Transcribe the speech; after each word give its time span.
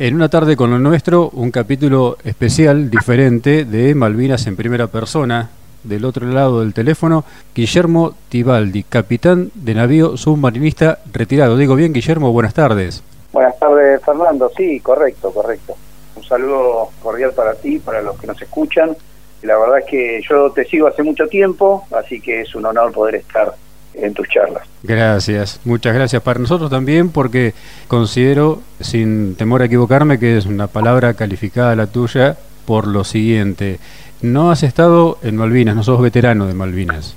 En 0.00 0.14
una 0.14 0.28
tarde 0.28 0.56
con 0.56 0.70
lo 0.70 0.78
nuestro, 0.78 1.28
un 1.30 1.50
capítulo 1.50 2.18
especial, 2.22 2.88
diferente, 2.88 3.64
de 3.64 3.96
Malvinas 3.96 4.46
en 4.46 4.54
primera 4.54 4.86
persona. 4.86 5.50
Del 5.82 6.04
otro 6.04 6.24
lado 6.24 6.60
del 6.60 6.72
teléfono, 6.72 7.24
Guillermo 7.52 8.14
Tibaldi, 8.28 8.84
capitán 8.84 9.50
de 9.56 9.74
navío 9.74 10.16
submarinista 10.16 11.00
retirado. 11.12 11.56
Digo 11.56 11.74
bien, 11.74 11.92
Guillermo, 11.92 12.30
buenas 12.30 12.54
tardes. 12.54 13.02
Buenas 13.32 13.58
tardes, 13.58 14.00
Fernando. 14.04 14.48
Sí, 14.56 14.78
correcto, 14.78 15.32
correcto. 15.32 15.76
Un 16.14 16.22
saludo 16.22 16.90
cordial 17.02 17.32
para 17.32 17.54
ti, 17.54 17.80
para 17.80 18.00
los 18.00 18.20
que 18.20 18.28
nos 18.28 18.40
escuchan. 18.40 18.96
La 19.42 19.58
verdad 19.58 19.80
es 19.80 19.86
que 19.86 20.20
yo 20.28 20.52
te 20.52 20.64
sigo 20.64 20.86
hace 20.86 21.02
mucho 21.02 21.26
tiempo, 21.26 21.88
así 21.90 22.20
que 22.20 22.42
es 22.42 22.54
un 22.54 22.66
honor 22.66 22.92
poder 22.92 23.16
estar 23.16 23.52
en 24.00 24.14
tus 24.14 24.28
charlas. 24.28 24.62
Gracias, 24.82 25.60
muchas 25.64 25.94
gracias. 25.94 26.22
Para 26.22 26.40
nosotros 26.40 26.70
también, 26.70 27.10
porque 27.10 27.54
considero, 27.88 28.60
sin 28.80 29.36
temor 29.36 29.62
a 29.62 29.66
equivocarme, 29.66 30.18
que 30.18 30.36
es 30.36 30.46
una 30.46 30.66
palabra 30.66 31.14
calificada 31.14 31.74
la 31.76 31.86
tuya 31.86 32.36
por 32.66 32.86
lo 32.86 33.04
siguiente. 33.04 33.78
No 34.20 34.50
has 34.50 34.62
estado 34.62 35.18
en 35.22 35.36
Malvinas, 35.36 35.76
no 35.76 35.82
sos 35.82 36.00
veterano 36.00 36.46
de 36.46 36.54
Malvinas. 36.54 37.16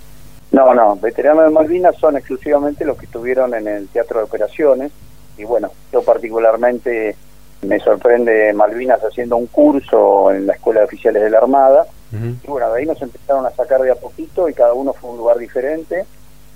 No, 0.51 0.73
no, 0.73 0.97
veteranos 0.97 1.45
de 1.45 1.49
Malvinas 1.49 1.95
son 1.97 2.17
exclusivamente 2.17 2.83
los 2.83 2.97
que 2.97 3.05
estuvieron 3.05 3.53
en 3.53 3.67
el 3.67 3.87
Teatro 3.87 4.19
de 4.19 4.25
Operaciones. 4.25 4.91
Y 5.37 5.45
bueno, 5.45 5.71
yo 5.93 6.03
particularmente 6.03 7.15
me 7.61 7.79
sorprende 7.79 8.51
Malvinas 8.53 8.99
haciendo 9.01 9.37
un 9.37 9.47
curso 9.47 10.31
en 10.31 10.47
la 10.47 10.53
Escuela 10.53 10.81
de 10.81 10.87
Oficiales 10.87 11.23
de 11.23 11.29
la 11.29 11.37
Armada. 11.37 11.85
Y 12.11 12.47
bueno, 12.47 12.73
de 12.73 12.79
ahí 12.79 12.85
nos 12.85 13.01
empezaron 13.01 13.45
a 13.45 13.51
sacar 13.51 13.81
de 13.81 13.91
a 13.91 13.95
poquito 13.95 14.49
y 14.49 14.53
cada 14.53 14.73
uno 14.73 14.91
fue 14.91 15.09
a 15.09 15.13
un 15.13 15.17
lugar 15.17 15.37
diferente 15.37 16.05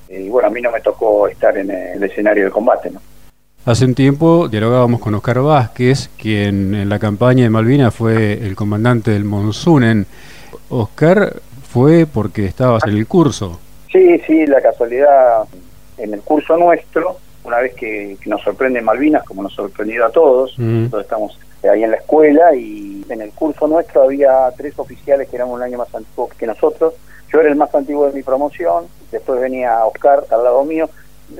y 0.09 0.29
bueno, 0.29 0.47
a 0.47 0.51
mí 0.51 0.61
no 0.61 0.71
me 0.71 0.81
tocó 0.81 1.27
estar 1.27 1.57
en 1.57 1.71
el 1.71 2.03
escenario 2.03 2.45
de 2.45 2.51
combate, 2.51 2.91
¿no? 2.91 3.01
Hace 3.65 3.85
un 3.85 3.95
tiempo 3.95 4.47
dialogábamos 4.47 5.01
con 5.01 5.15
Oscar 5.15 5.41
Vázquez, 5.41 6.09
quien 6.17 6.75
en 6.75 6.87
la 6.87 6.99
campaña 6.99 7.43
de 7.45 7.49
Malvinas 7.49 7.95
fue 7.95 8.33
el 8.33 8.55
comandante 8.55 9.09
del 9.09 9.23
Monsunen. 9.23 10.05
Oscar 10.69 11.33
fue 11.67 12.05
porque 12.05 12.45
estabas 12.45 12.83
en 12.85 12.95
el 12.95 13.07
curso. 13.07 13.59
Sí, 13.91 14.19
sí, 14.27 14.45
la 14.45 14.61
casualidad 14.61 15.45
en 15.97 16.13
el 16.13 16.21
curso 16.21 16.57
nuestro, 16.57 17.17
una 17.43 17.57
vez 17.57 17.73
que, 17.73 18.17
nos 18.27 18.41
sorprende 18.43 18.81
Malvinas, 18.81 19.23
como 19.23 19.41
nos 19.41 19.53
sorprendido 19.53 20.05
a 20.05 20.11
todos, 20.11 20.55
todos 20.91 21.03
estamos 21.03 21.39
ahí 21.67 21.83
en 21.83 21.91
la 21.91 21.97
escuela 21.97 22.55
y 22.55 23.03
en 23.09 23.21
el 23.21 23.31
curso 23.31 23.67
nuestro 23.67 24.03
había 24.03 24.51
tres 24.55 24.77
oficiales 24.77 25.27
que 25.27 25.37
eran 25.37 25.49
un 25.49 25.63
año 25.63 25.79
más 25.79 25.93
antiguos 25.95 26.33
que 26.35 26.45
nosotros. 26.45 26.93
Yo 27.31 27.39
era 27.39 27.49
el 27.49 27.55
más 27.55 27.73
antiguo 27.73 28.07
de 28.07 28.13
mi 28.13 28.23
promoción, 28.23 28.85
después 29.11 29.39
venía 29.39 29.85
Oscar 29.85 30.23
al 30.29 30.43
lado 30.43 30.63
mío. 30.63 30.89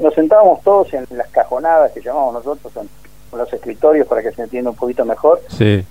Nos 0.01 0.13
sentábamos 0.13 0.61
todos 0.63 0.93
en 0.93 1.05
las 1.11 1.27
cajonadas 1.29 1.91
que 1.91 2.01
llamamos 2.01 2.33
nosotros, 2.33 2.75
en, 2.77 2.89
los 3.37 3.51
escritorios 3.51 4.07
para 4.07 4.21
que 4.21 4.31
se 4.31 4.43
entienda 4.43 4.69
un 4.69 4.77
poquito 4.77 5.03
mejor, 5.03 5.41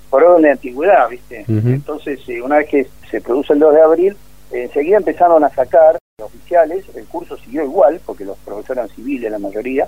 por 0.09 0.23
orden 0.23 0.43
de 0.43 0.51
antigüedad, 0.53 1.09
¿viste? 1.11 1.45
Entonces, 1.47 2.21
eh, 2.27 2.41
una 2.41 2.57
vez 2.57 2.69
que 2.69 2.89
se 3.11 3.21
produce 3.21 3.53
el 3.53 3.59
2 3.59 3.75
de 3.75 3.83
abril, 3.83 4.17
enseguida 4.51 4.97
empezaron 4.97 5.45
a 5.45 5.51
sacar 5.51 5.99
oficiales, 6.23 6.85
el 6.95 7.05
curso 7.07 7.37
siguió 7.37 7.65
igual, 7.65 8.01
porque 8.07 8.25
los 8.25 8.39
profesores 8.39 8.79
eran 8.79 8.89
civiles 8.89 9.31
la 9.31 9.39
mayoría, 9.39 9.87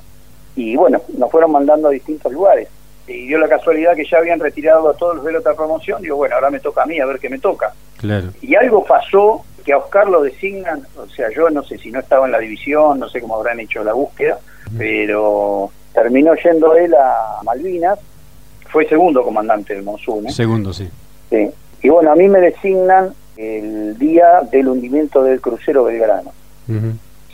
y 0.54 0.76
bueno, 0.76 1.00
nos 1.16 1.30
fueron 1.30 1.52
mandando 1.52 1.88
a 1.88 1.92
distintos 1.92 2.32
lugares. 2.32 2.68
Y 3.06 3.28
dio 3.28 3.38
la 3.38 3.48
casualidad 3.48 3.94
que 3.94 4.04
ya 4.04 4.18
habían 4.18 4.40
retirado 4.40 4.88
a 4.88 4.94
todos 4.94 5.16
los 5.16 5.24
de 5.24 5.32
la 5.32 5.38
otra 5.38 5.54
promoción, 5.54 6.02
digo, 6.02 6.16
bueno, 6.16 6.34
ahora 6.34 6.50
me 6.50 6.60
toca 6.60 6.82
a 6.82 6.86
mí, 6.86 6.98
a 6.98 7.06
ver 7.06 7.20
qué 7.20 7.28
me 7.28 7.38
toca. 7.38 7.72
Claro. 7.98 8.30
Y 8.42 8.54
algo 8.56 8.84
pasó 8.84 9.44
que 9.66 9.72
a 9.72 9.78
Oscar 9.78 10.08
lo 10.08 10.22
designan, 10.22 10.86
o 10.96 11.08
sea, 11.08 11.28
yo 11.34 11.50
no 11.50 11.64
sé 11.64 11.76
si 11.76 11.90
no 11.90 11.98
estaba 11.98 12.26
en 12.26 12.32
la 12.32 12.38
división, 12.38 13.00
no 13.00 13.08
sé 13.08 13.20
cómo 13.20 13.34
habrán 13.34 13.58
hecho 13.58 13.82
la 13.82 13.94
búsqueda, 13.94 14.38
pero 14.78 15.72
terminó 15.92 16.34
yendo 16.36 16.76
él 16.76 16.94
a 16.94 17.40
Malvinas, 17.42 17.98
fue 18.68 18.88
segundo 18.88 19.24
comandante 19.24 19.74
del 19.74 19.82
Monzón. 19.82 20.28
¿eh? 20.28 20.30
Segundo, 20.30 20.72
sí. 20.72 20.88
sí. 21.30 21.50
Y 21.82 21.88
bueno, 21.88 22.12
a 22.12 22.14
mí 22.14 22.28
me 22.28 22.38
designan 22.40 23.12
el 23.36 23.98
día 23.98 24.42
del 24.52 24.68
hundimiento 24.68 25.24
del 25.24 25.40
crucero 25.40 25.84
Belgrano. 25.84 26.32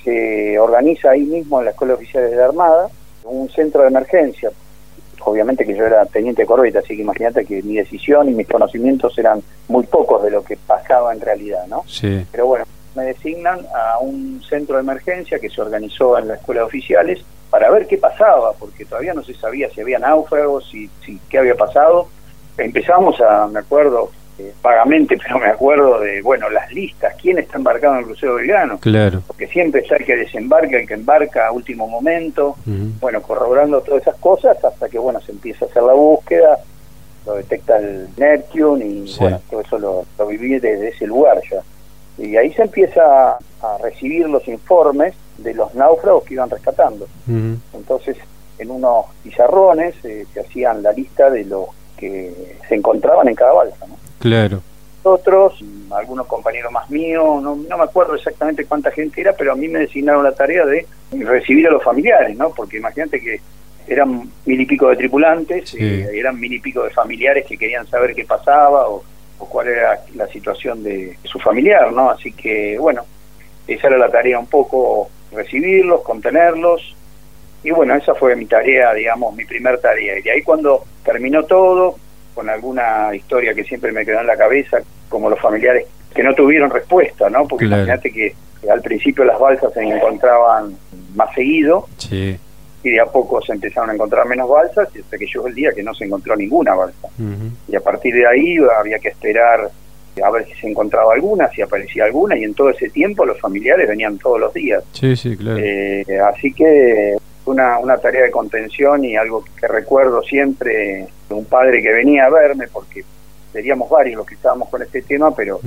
Se 0.02 0.58
organiza 0.58 1.10
ahí 1.10 1.22
mismo 1.22 1.58
en 1.58 1.66
la 1.66 1.70
Escuela 1.72 1.94
Oficial 1.94 2.30
de 2.30 2.36
la 2.36 2.46
Armada 2.46 2.88
un 3.24 3.48
centro 3.50 3.82
de 3.82 3.88
emergencia 3.88 4.50
obviamente 5.24 5.64
que 5.64 5.76
yo 5.76 5.84
era 5.84 6.04
teniente 6.06 6.46
corbeta, 6.46 6.80
así 6.80 6.96
que 6.96 7.02
imagínate 7.02 7.44
que 7.44 7.62
mi 7.62 7.76
decisión 7.76 8.28
y 8.28 8.32
mis 8.32 8.48
conocimientos 8.48 9.16
eran 9.18 9.42
muy 9.68 9.84
pocos 9.86 10.22
de 10.22 10.30
lo 10.30 10.44
que 10.44 10.56
pasaba 10.56 11.12
en 11.12 11.20
realidad, 11.20 11.66
¿no? 11.68 11.84
Sí. 11.86 12.26
Pero 12.30 12.46
bueno, 12.46 12.64
me 12.94 13.04
designan 13.04 13.60
a 13.74 13.98
un 13.98 14.42
centro 14.48 14.76
de 14.76 14.82
emergencia 14.82 15.38
que 15.38 15.50
se 15.50 15.60
organizó 15.60 16.18
en 16.18 16.28
la 16.28 16.34
escuela 16.34 16.60
de 16.62 16.66
oficiales 16.66 17.24
para 17.50 17.70
ver 17.70 17.86
qué 17.86 17.98
pasaba, 17.98 18.52
porque 18.54 18.84
todavía 18.84 19.14
no 19.14 19.22
se 19.22 19.34
sabía 19.34 19.68
si 19.70 19.80
había 19.80 19.98
náufragos, 19.98 20.68
si, 20.70 20.88
si 21.04 21.18
qué 21.28 21.38
había 21.38 21.54
pasado. 21.54 22.08
Empezamos 22.56 23.20
a, 23.20 23.46
me 23.46 23.60
acuerdo, 23.60 24.10
eh, 24.38 24.53
vagamente, 24.62 25.19
pero 25.22 25.38
me 25.38 25.47
acuerdo 25.47 26.00
de, 26.00 26.22
bueno, 26.22 26.48
las 26.50 26.72
listas, 26.72 27.15
quién 27.20 27.38
está 27.38 27.59
embarcado 27.59 27.94
en 27.94 28.00
el 28.00 28.06
crucero 28.06 28.34
Belgrano. 28.37 28.78
Claro. 28.78 29.22
Porque 29.26 29.47
siempre 29.48 29.82
está 29.82 29.97
el 29.97 30.04
que 30.04 30.16
desembarca, 30.16 30.76
el 30.78 30.87
que 30.87 30.94
embarca 30.94 31.47
a 31.47 31.53
último 31.53 31.87
momento, 31.88 32.56
bueno, 33.00 33.22
corroborando 33.22 33.81
todas 33.81 34.03
esas 34.03 34.16
cosas 34.16 34.62
hasta 34.65 34.88
que, 34.88 34.98
bueno, 34.98 35.20
se 35.20 35.32
empieza 35.32 35.65
a 35.65 35.69
hacer 35.69 35.82
la 35.82 35.93
búsqueda, 35.93 36.59
lo 37.26 37.34
detecta 37.34 37.78
el 37.78 38.09
Neptune 38.16 38.84
y, 38.84 39.16
bueno, 39.19 39.41
todo 39.48 39.60
eso 39.60 39.78
lo, 39.78 40.06
lo 40.19 40.26
viví 40.26 40.59
desde 40.59 40.88
ese 40.88 41.06
lugar 41.06 41.41
ya. 41.50 41.62
Y 42.19 42.37
ahí 42.37 42.53
se 42.53 42.62
empieza 42.62 43.37
a 43.37 43.78
recibir 43.82 44.28
los 44.28 44.47
informes 44.49 45.14
de 45.38 45.54
los 45.54 45.75
náufragos 45.75 46.25
que 46.25 46.34
iban 46.34 46.50
rescatando. 46.50 47.06
Entonces, 47.72 48.16
en 48.59 48.70
unos 48.70 49.06
pizarrones 49.22 49.94
eh, 50.04 50.26
se 50.32 50.41
hacían 50.41 50.82
la 50.82 50.93
lista 50.93 51.31
de 51.31 51.44
los 51.44 51.66
que 51.97 52.59
se 52.69 52.75
encontraban 52.75 53.28
en 53.28 53.34
cada 53.34 53.53
balsa, 53.53 53.87
¿no? 53.87 53.91
Claro. 54.22 54.62
Otros, 55.02 55.58
algunos 55.90 56.28
compañeros 56.28 56.70
más 56.70 56.88
míos, 56.88 57.42
no, 57.42 57.56
me 57.56 57.82
acuerdo 57.82 58.14
exactamente 58.14 58.64
cuánta 58.66 58.92
gente 58.92 59.20
era, 59.20 59.32
pero 59.32 59.50
a 59.50 59.56
mí 59.56 59.66
me 59.66 59.80
designaron 59.80 60.22
la 60.22 60.32
tarea 60.32 60.64
de 60.64 60.86
recibir 61.10 61.66
a 61.66 61.72
los 61.72 61.82
familiares, 61.82 62.36
¿no? 62.36 62.50
Porque 62.50 62.76
imagínate 62.76 63.20
que 63.20 63.40
eran 63.88 64.30
mil 64.46 64.60
y 64.60 64.64
pico 64.64 64.88
de 64.90 64.96
tripulantes, 64.96 65.74
eh, 65.74 66.08
eran 66.14 66.38
mil 66.38 66.52
y 66.52 66.60
pico 66.60 66.84
de 66.84 66.90
familiares 66.90 67.44
que 67.44 67.58
querían 67.58 67.84
saber 67.88 68.14
qué 68.14 68.24
pasaba 68.24 68.88
o, 68.88 69.02
cuál 69.38 69.66
era 69.66 69.98
la 70.14 70.28
situación 70.28 70.84
de 70.84 71.18
su 71.24 71.40
familiar, 71.40 71.92
¿no? 71.92 72.10
Así 72.10 72.30
que, 72.30 72.78
bueno, 72.78 73.02
esa 73.66 73.88
era 73.88 73.98
la 73.98 74.08
tarea 74.08 74.38
un 74.38 74.46
poco, 74.46 75.10
recibirlos, 75.32 76.02
contenerlos, 76.02 76.94
y 77.64 77.72
bueno, 77.72 77.96
esa 77.96 78.14
fue 78.14 78.36
mi 78.36 78.46
tarea, 78.46 78.94
digamos, 78.94 79.34
mi 79.34 79.44
primer 79.44 79.80
tarea. 79.80 80.14
Y 80.24 80.28
ahí 80.28 80.42
cuando 80.42 80.84
terminó 81.04 81.42
todo, 81.42 81.96
con 82.34 82.48
alguna 82.48 83.15
historia 83.15 83.54
que 83.54 83.65
siempre 83.65 83.93
me 83.93 84.04
quedó 84.04 84.20
en 84.20 84.26
la 84.26 84.37
cabeza, 84.37 84.78
como 85.09 85.28
los 85.31 85.41
familiares 85.41 85.87
que 86.15 86.22
no 86.22 86.34
tuvieron 86.34 86.70
respuesta, 86.70 87.31
¿no? 87.31 87.47
Porque 87.47 87.65
imagínate 87.65 88.10
que 88.10 88.34
al 88.70 88.81
principio 88.82 89.25
las 89.25 89.38
balsas 89.38 89.72
se 89.72 89.82
encontraban 89.82 90.76
más 91.15 91.34
seguido 91.34 91.88
y 92.84 92.91
de 92.91 93.00
a 93.00 93.06
poco 93.06 93.41
se 93.43 93.53
empezaron 93.53 93.91
a 93.91 93.94
encontrar 93.94 94.26
menos 94.26 94.48
balsas 94.48 94.88
y 94.94 95.00
hasta 95.00 95.16
que 95.16 95.26
llegó 95.26 95.47
el 95.47 95.54
día 95.54 95.72
que 95.72 95.82
no 95.82 95.94
se 95.94 96.04
encontró 96.04 96.37
ninguna 96.37 96.75
balsa. 96.75 97.09
Y 97.69 97.76
a 97.76 97.81
partir 97.81 98.15
de 98.15 98.26
ahí 98.26 98.56
había 98.78 98.99
que 98.99 99.09
esperar 99.09 99.70
a 100.22 100.31
ver 100.31 100.47
si 100.47 100.53
se 100.54 100.69
encontraba 100.69 101.14
alguna, 101.14 101.49
si 101.49 101.62
aparecía 101.62 102.04
alguna, 102.04 102.37
y 102.37 102.44
en 102.44 102.53
todo 102.53 102.69
ese 102.69 102.91
tiempo 102.91 103.25
los 103.25 103.41
familiares 103.41 103.88
venían 103.88 104.19
todos 104.19 104.38
los 104.38 104.53
días. 104.53 104.84
Sí, 104.93 105.16
sí, 105.16 105.37
claro. 105.37 105.59
Eh, 105.59 106.04
así 106.20 106.53
que 106.53 107.16
una, 107.47 107.78
una 107.78 107.98
tarea 107.98 108.25
de 108.25 108.30
contención 108.30 109.04
y 109.04 109.16
algo 109.16 109.44
que 109.58 109.66
recuerdo 109.66 110.22
siempre, 110.22 111.08
un 111.30 111.44
padre 111.44 111.82
que 111.82 111.92
venía 111.92 112.26
a 112.26 112.30
verme, 112.30 112.69
porque 112.69 113.04
seríamos 113.53 113.88
varios 113.91 114.16
los 114.16 114.26
que 114.26 114.34
estábamos 114.34 114.69
con 114.69 114.82
este 114.82 115.03
tema, 115.03 115.34
pero 115.34 115.60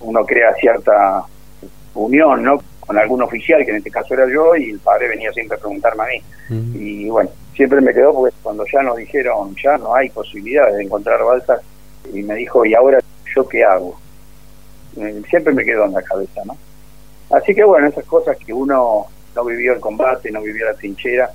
uno 0.00 0.24
crea 0.24 0.54
cierta 0.54 1.24
unión, 1.94 2.42
¿no? 2.42 2.62
Con 2.80 2.96
algún 2.96 3.22
oficial, 3.22 3.64
que 3.64 3.70
en 3.70 3.78
este 3.78 3.90
caso 3.90 4.14
era 4.14 4.26
yo, 4.32 4.56
y 4.56 4.70
el 4.70 4.78
padre 4.78 5.08
venía 5.08 5.32
siempre 5.32 5.56
a 5.56 5.60
preguntarme 5.60 6.02
a 6.02 6.06
mí. 6.06 6.22
Y 6.74 7.08
bueno, 7.10 7.30
siempre 7.54 7.80
me 7.80 7.92
quedó 7.92 8.14
porque 8.14 8.34
cuando 8.42 8.64
ya 8.72 8.82
nos 8.82 8.96
dijeron, 8.96 9.54
ya 9.62 9.76
no 9.76 9.94
hay 9.94 10.08
posibilidades 10.10 10.76
de 10.76 10.84
encontrar 10.84 11.22
balsas, 11.22 11.60
y 12.12 12.22
me 12.22 12.34
dijo, 12.36 12.64
¿y 12.64 12.74
ahora 12.74 12.98
yo 13.34 13.46
qué 13.46 13.64
hago? 13.64 13.98
Eh, 14.96 15.22
siempre 15.28 15.52
me 15.52 15.64
quedó 15.64 15.84
en 15.84 15.92
la 15.92 16.02
cabeza, 16.02 16.42
¿no? 16.44 16.56
Así 17.30 17.54
que 17.54 17.62
bueno, 17.62 17.88
esas 17.88 18.04
cosas 18.06 18.36
que 18.38 18.52
uno 18.54 19.06
no 19.38 19.44
vivió 19.44 19.72
el 19.72 19.80
combate, 19.80 20.32
no 20.32 20.42
vivió 20.42 20.66
la 20.66 20.74
trinchera 20.74 21.30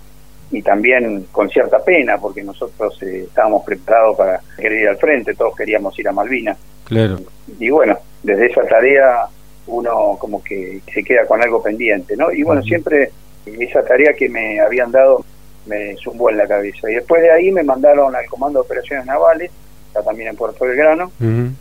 y 0.51 0.61
también 0.61 1.27
con 1.31 1.49
cierta 1.49 1.79
pena 1.79 2.17
porque 2.17 2.43
nosotros 2.43 3.01
eh, 3.01 3.23
estábamos 3.27 3.63
preparados 3.63 4.17
para 4.17 4.41
querer 4.57 4.81
ir 4.81 4.89
al 4.89 4.97
frente, 4.97 5.33
todos 5.35 5.55
queríamos 5.55 5.97
ir 5.97 6.07
a 6.09 6.11
Malvinas. 6.11 6.57
Claro. 6.83 7.19
Y 7.59 7.69
bueno, 7.69 7.97
desde 8.21 8.47
esa 8.47 8.63
tarea 8.63 9.25
uno 9.67 10.17
como 10.19 10.43
que 10.43 10.81
se 10.93 11.03
queda 11.03 11.25
con 11.25 11.41
algo 11.41 11.63
pendiente, 11.63 12.17
¿no? 12.17 12.29
Y 12.31 12.43
bueno, 12.43 12.61
siempre 12.61 13.11
esa 13.45 13.83
tarea 13.85 14.13
que 14.13 14.27
me 14.27 14.59
habían 14.59 14.91
dado 14.91 15.23
me 15.65 15.95
zumbó 15.95 16.29
en 16.29 16.37
la 16.37 16.47
cabeza. 16.47 16.91
Y 16.91 16.95
después 16.95 17.21
de 17.21 17.31
ahí 17.31 17.51
me 17.51 17.63
mandaron 17.63 18.13
al 18.13 18.25
Comando 18.25 18.59
de 18.59 18.65
Operaciones 18.65 19.05
Navales, 19.05 19.49
ya 19.93 20.01
también 20.01 20.29
en 20.29 20.35
Puerto 20.35 20.65
Belgrano, 20.65 21.09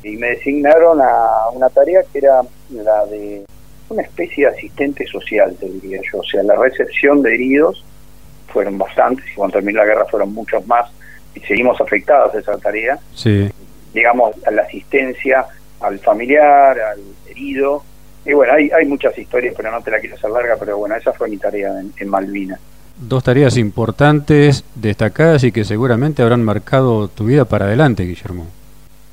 y 0.02 0.16
me 0.16 0.30
designaron 0.30 1.00
a 1.00 1.50
una 1.52 1.70
tarea 1.70 2.02
que 2.12 2.18
era 2.18 2.42
la 2.70 3.06
de 3.06 3.44
una 3.92 4.02
especie 4.02 4.46
de 4.46 4.52
asistente 4.52 5.06
social, 5.06 5.54
te 5.58 5.68
diría 5.68 6.00
yo. 6.12 6.18
O 6.18 6.24
sea, 6.24 6.42
la 6.42 6.56
recepción 6.56 7.22
de 7.22 7.34
heridos 7.34 7.84
fueron 8.48 8.76
bastantes, 8.78 9.24
y 9.30 9.34
cuando 9.34 9.54
terminó 9.54 9.78
la 9.80 9.86
guerra 9.86 10.04
fueron 10.10 10.32
muchos 10.34 10.66
más 10.66 10.90
y 11.34 11.40
seguimos 11.40 11.80
afectados 11.80 12.34
a 12.34 12.38
esa 12.40 12.58
tarea, 12.58 12.98
Sí. 13.14 13.48
digamos, 13.94 14.34
a 14.46 14.50
la 14.50 14.62
asistencia 14.62 15.46
al 15.80 15.98
familiar, 15.98 16.78
al 16.78 17.00
herido. 17.28 17.82
Y 18.24 18.34
bueno, 18.34 18.52
hay, 18.52 18.70
hay 18.70 18.86
muchas 18.86 19.16
historias, 19.18 19.54
pero 19.56 19.70
no 19.70 19.80
te 19.82 19.90
la 19.90 19.98
quiero 19.98 20.16
hacer 20.16 20.30
larga, 20.30 20.56
pero 20.58 20.76
bueno, 20.78 20.94
esa 20.94 21.12
fue 21.12 21.28
mi 21.28 21.38
tarea 21.38 21.80
en, 21.80 21.92
en 21.96 22.08
Malvinas. 22.08 22.60
Dos 23.00 23.24
tareas 23.24 23.56
importantes, 23.56 24.64
destacadas 24.74 25.42
y 25.44 25.50
que 25.50 25.64
seguramente 25.64 26.22
habrán 26.22 26.42
marcado 26.44 27.08
tu 27.08 27.24
vida 27.24 27.46
para 27.46 27.64
adelante, 27.64 28.04
Guillermo. 28.04 28.46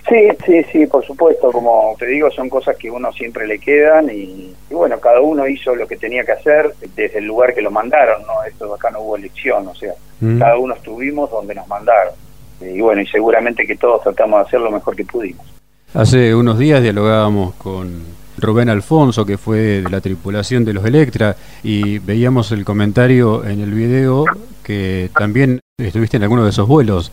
Sí, 0.10 0.28
sí, 0.46 0.64
sí, 0.72 0.86
por 0.88 1.06
supuesto, 1.06 1.52
como 1.52 1.96
te 2.00 2.08
digo, 2.08 2.32
son 2.32 2.50
cosas 2.50 2.76
que 2.78 2.90
uno 2.90 3.12
siempre 3.14 3.46
le 3.46 3.60
quedan 3.60 4.10
y, 4.10 4.54
y 4.70 4.74
bueno, 4.74 5.00
cada 5.00 5.22
uno 5.22 5.48
hizo 5.48 5.76
lo 5.76 5.88
que 5.88 5.98
tenía 5.98 6.24
que 6.24 6.32
hacer 6.32 6.74
desde 6.96 7.20
el 7.20 7.26
lugar 7.26 7.54
que 7.54 7.62
lo 7.62 7.70
mandaron, 7.70 8.24
¿no? 8.24 8.44
Esto 8.48 8.74
acá 8.74 8.90
no 8.90 9.02
hubo 9.02 9.16
elección, 9.18 9.68
o 9.68 9.76
sea, 9.76 9.94
Mm. 10.22 10.40
cada 10.40 10.58
uno 10.58 10.74
estuvimos 10.74 11.32
donde 11.32 11.56
nos 11.56 11.68
mandaron. 11.68 12.14
Y 12.62 12.82
bueno, 12.82 13.02
y 13.02 13.08
seguramente 13.08 13.66
que 13.66 13.78
todos 13.78 14.04
tratamos 14.04 14.42
de 14.42 14.48
hacer 14.48 14.60
lo 14.60 14.70
mejor 14.72 14.96
que 14.96 15.06
pudimos. 15.06 15.46
Hace 15.94 16.36
unos 16.36 16.60
días 16.60 16.84
dialogábamos 16.84 17.56
con 17.56 18.04
Rubén 18.38 18.70
Alfonso, 18.70 19.26
que 19.26 19.38
fue 19.38 19.82
de 19.82 19.90
la 19.90 20.02
tripulación 20.02 20.66
de 20.66 20.74
los 20.74 20.86
Electra, 20.86 21.36
y 21.64 22.00
veíamos 22.00 22.52
el 22.52 22.66
comentario 22.66 23.46
en 23.46 23.62
el 23.62 23.72
video 23.72 24.26
que 24.64 25.10
también 25.18 25.60
estuviste 25.78 26.18
en 26.18 26.24
alguno 26.24 26.44
de 26.44 26.50
esos 26.50 26.68
vuelos. 26.68 27.12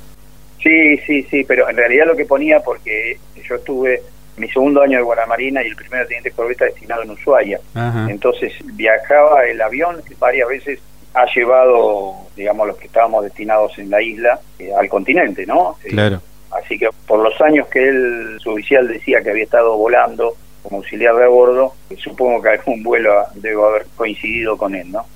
Sí, 0.62 0.97
sí, 0.99 1.23
sí, 1.25 1.44
pero 1.44 1.69
en 1.69 1.76
realidad 1.76 2.06
lo 2.06 2.17
que 2.17 2.25
ponía, 2.25 2.61
porque 2.61 3.19
yo 3.49 3.56
estuve 3.56 4.03
mi 4.37 4.49
segundo 4.49 4.82
año 4.82 4.99
de 4.99 5.05
Guaramarina 5.05 5.62
y 5.62 5.69
el 5.69 5.76
primer 5.76 6.06
teniente 6.06 6.31
corbeta 6.31 6.64
destinado 6.64 7.03
en 7.03 7.11
Ushuaia. 7.11 7.61
Ajá. 7.75 8.06
Entonces 8.11 8.53
viajaba 8.75 9.47
el 9.47 9.61
avión, 9.61 10.03
que 10.06 10.14
varias 10.19 10.49
veces 10.49 10.81
ha 11.14 11.25
llevado, 11.35 12.14
digamos, 12.37 12.67
los 12.67 12.76
que 12.76 12.87
estábamos 12.87 13.25
destinados 13.25 13.79
en 13.79 13.91
la 13.91 14.03
isla 14.03 14.38
eh, 14.58 14.70
al 14.79 14.88
continente, 14.88 15.47
¿no? 15.47 15.76
Eh, 15.85 15.88
Claro. 15.88 16.20
Así 16.50 16.79
que 16.79 16.88
por 17.06 17.20
los 17.20 17.38
años 17.41 17.67
que 17.69 17.88
él, 17.88 18.38
su 18.41 18.50
oficial 18.50 18.87
decía 18.88 19.20
que 19.23 19.31
había 19.31 19.44
estado 19.44 19.76
volando 19.76 20.35
como 20.62 20.79
auxiliar 20.79 21.14
de 21.17 21.25
a 21.25 21.29
bordo, 21.29 21.75
supongo 21.97 22.43
que 22.43 22.49
algún 22.50 22.82
vuelo 22.82 23.25
debo 23.35 23.67
haber 23.67 23.87
coincidido 23.97 24.56
con 24.56 24.75
él, 24.75 24.91
¿no? 24.91 25.06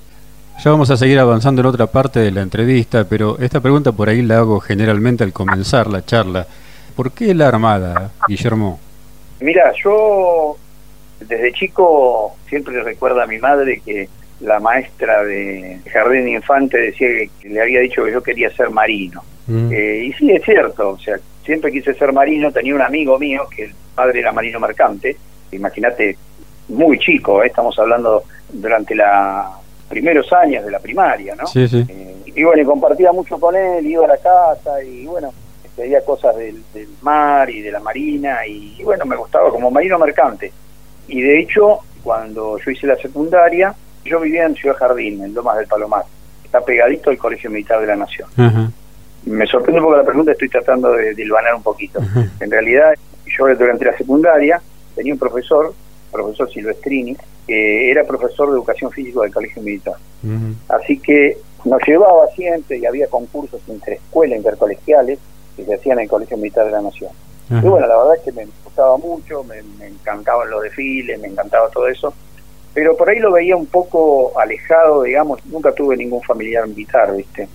Ya 0.63 0.69
vamos 0.69 0.91
a 0.91 0.97
seguir 0.97 1.17
avanzando 1.17 1.61
en 1.61 1.65
otra 1.65 1.87
parte 1.87 2.19
de 2.19 2.29
la 2.29 2.41
entrevista, 2.43 3.03
pero 3.09 3.35
esta 3.39 3.59
pregunta 3.59 3.93
por 3.93 4.09
ahí 4.09 4.21
la 4.21 4.37
hago 4.37 4.59
generalmente 4.59 5.23
al 5.23 5.33
comenzar 5.33 5.87
la 5.87 6.05
charla. 6.05 6.45
¿Por 6.95 7.13
qué 7.13 7.33
la 7.33 7.47
Armada, 7.47 8.11
Guillermo? 8.27 8.79
Mira, 9.39 9.73
yo 9.83 10.55
desde 11.19 11.51
chico 11.53 12.35
siempre 12.47 12.79
recuerdo 12.83 13.21
a 13.21 13.25
mi 13.25 13.39
madre 13.39 13.81
que 13.83 14.07
la 14.41 14.59
maestra 14.59 15.23
de 15.23 15.79
jardín 15.91 16.27
infante 16.27 16.77
decía 16.77 17.07
que 17.41 17.49
le 17.49 17.59
había 17.59 17.79
dicho 17.79 18.05
que 18.05 18.11
yo 18.11 18.21
quería 18.21 18.51
ser 18.51 18.69
marino. 18.69 19.23
Mm. 19.47 19.71
Eh, 19.71 20.03
y 20.05 20.13
sí, 20.13 20.29
es 20.29 20.43
cierto, 20.43 20.91
o 20.91 20.99
sea, 20.99 21.17
siempre 21.43 21.71
quise 21.71 21.95
ser 21.95 22.13
marino, 22.13 22.51
tenía 22.51 22.75
un 22.75 22.83
amigo 22.83 23.17
mío 23.17 23.47
que 23.49 23.63
el 23.63 23.73
padre 23.95 24.19
era 24.19 24.31
marino 24.31 24.59
mercante, 24.59 25.17
imagínate, 25.51 26.15
muy 26.67 26.99
chico, 26.99 27.41
¿eh? 27.41 27.47
estamos 27.47 27.77
hablando 27.79 28.25
durante 28.53 28.93
los 28.93 29.07
primeros 29.91 30.31
años 30.33 30.65
de 30.65 30.71
la 30.71 30.79
primaria, 30.79 31.35
¿no? 31.35 31.45
Sí, 31.45 31.67
sí. 31.67 31.85
Eh, 31.87 32.15
y 32.25 32.43
bueno, 32.43 32.61
y 32.63 32.65
compartía 32.65 33.11
mucho 33.11 33.39
con 33.39 33.55
él, 33.55 33.85
iba 33.85 34.05
a 34.05 34.07
la 34.07 34.17
casa 34.17 34.81
y 34.83 35.05
bueno, 35.05 35.31
veía 35.77 36.03
cosas 36.03 36.35
del, 36.35 36.63
del 36.73 36.87
mar 37.01 37.49
y 37.49 37.61
de 37.61 37.71
la 37.71 37.79
marina 37.79 38.45
y, 38.47 38.77
y 38.79 38.83
bueno, 38.83 39.05
me 39.05 39.15
gustaba 39.15 39.49
como 39.49 39.69
marino 39.69 39.99
mercante. 39.99 40.51
Y 41.07 41.21
de 41.21 41.39
hecho, 41.39 41.79
cuando 42.03 42.57
yo 42.57 42.71
hice 42.71 42.87
la 42.87 42.95
secundaria, 42.95 43.75
yo 44.05 44.19
vivía 44.19 44.45
en 44.45 44.55
Ciudad 44.55 44.77
Jardín, 44.77 45.23
en 45.23 45.33
Lomas 45.33 45.57
del 45.57 45.67
Palomar, 45.67 46.05
está 46.43 46.61
pegadito 46.61 47.09
al 47.09 47.17
Colegio 47.17 47.49
Militar 47.51 47.81
de 47.81 47.87
la 47.87 47.95
Nación. 47.95 48.29
Me 49.25 49.45
sorprende 49.45 49.81
porque 49.81 49.97
la 49.97 50.05
pregunta 50.05 50.31
estoy 50.31 50.49
tratando 50.49 50.93
de, 50.93 51.13
de 51.13 51.25
un 51.55 51.63
poquito. 51.63 51.99
En 52.39 52.49
realidad, 52.49 52.93
yo 53.25 53.47
durante 53.55 53.85
la 53.85 53.95
secundaria 53.97 54.61
tenía 54.95 55.13
un 55.13 55.19
profesor, 55.19 55.73
profesor 56.11 56.51
Silvestrini, 56.51 57.15
que 57.47 57.91
era 57.91 58.03
profesor 58.03 58.49
de 58.49 58.55
educación 58.55 58.91
física 58.91 59.21
del 59.21 59.33
Colegio 59.33 59.61
Militar. 59.61 59.95
Así 60.67 60.99
que 60.99 61.37
nos 61.65 61.81
llevaba 61.87 62.27
siempre 62.35 62.77
y 62.77 62.85
había 62.85 63.07
concursos 63.07 63.61
interescuela, 63.67 64.35
intercolegiales, 64.35 65.19
que 65.55 65.65
se 65.65 65.73
hacían 65.73 65.99
en 65.99 66.03
el 66.03 66.09
Colegio 66.09 66.37
Militar 66.37 66.65
de 66.65 66.71
la 66.71 66.81
Nación. 66.81 67.11
Y 67.49 67.67
bueno, 67.67 67.85
la 67.85 67.97
verdad 67.97 68.15
es 68.15 68.21
que 68.21 68.31
me 68.31 68.47
gustaba 68.63 68.97
mucho, 68.97 69.43
me, 69.43 69.61
me 69.77 69.87
encantaban 69.87 70.49
los 70.49 70.63
desfiles, 70.63 71.19
me 71.19 71.27
encantaba 71.27 71.69
todo 71.69 71.87
eso, 71.87 72.13
pero 72.73 72.95
por 72.95 73.09
ahí 73.09 73.19
lo 73.19 73.31
veía 73.31 73.55
un 73.55 73.65
poco 73.65 74.31
alejado, 74.39 75.03
digamos, 75.03 75.45
nunca 75.45 75.73
tuve 75.73 75.97
ningún 75.97 76.21
familiar 76.21 76.65
militar, 76.67 77.13
¿viste? 77.15 77.47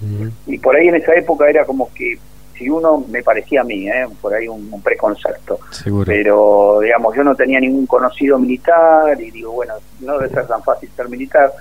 Y 0.47 0.59
por 0.59 0.77
ahí 0.77 0.89
en 0.89 0.97
esa 0.97 1.15
época 1.15 1.49
era 1.49 1.65
como 1.65 1.91
que, 1.95 2.19
si 2.57 2.69
uno 2.69 3.05
me 3.09 3.23
parecía 3.23 3.61
a 3.61 3.65
mí, 3.65 3.89
¿eh? 3.89 4.07
por 4.21 4.35
ahí 4.35 4.49
un, 4.49 4.69
un 4.73 4.83
preconcepto, 4.83 5.59
Seguro. 5.71 6.07
pero 6.07 6.81
digamos, 6.81 7.15
yo 7.15 7.25
no 7.25 7.35
tenía 7.35 7.61
ningún 7.61 7.87
conocido 7.87 8.39
militar 8.39 9.21
y 9.21 9.31
digo, 9.31 9.53
bueno, 9.53 9.75
no 10.01 10.19
debe 10.19 10.33
ser 10.33 10.47
tan 10.47 10.63
fácil 10.63 10.91
ser 10.95 11.09
militar. 11.09 11.53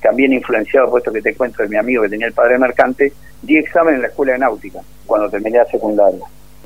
También 0.00 0.32
influenciado 0.32 0.90
por 0.90 1.00
esto 1.00 1.12
que 1.12 1.22
te 1.22 1.34
cuento 1.34 1.62
de 1.62 1.68
mi 1.68 1.76
amigo 1.76 2.02
que 2.02 2.08
tenía 2.08 2.28
el 2.28 2.32
padre 2.32 2.58
mercante, 2.58 3.12
di 3.42 3.56
examen 3.56 3.96
en 3.96 4.02
la 4.02 4.08
escuela 4.08 4.32
de 4.32 4.38
náutica 4.38 4.80
cuando 5.06 5.28
terminé 5.28 5.58
la 5.58 5.66
secundaria. 5.66 6.24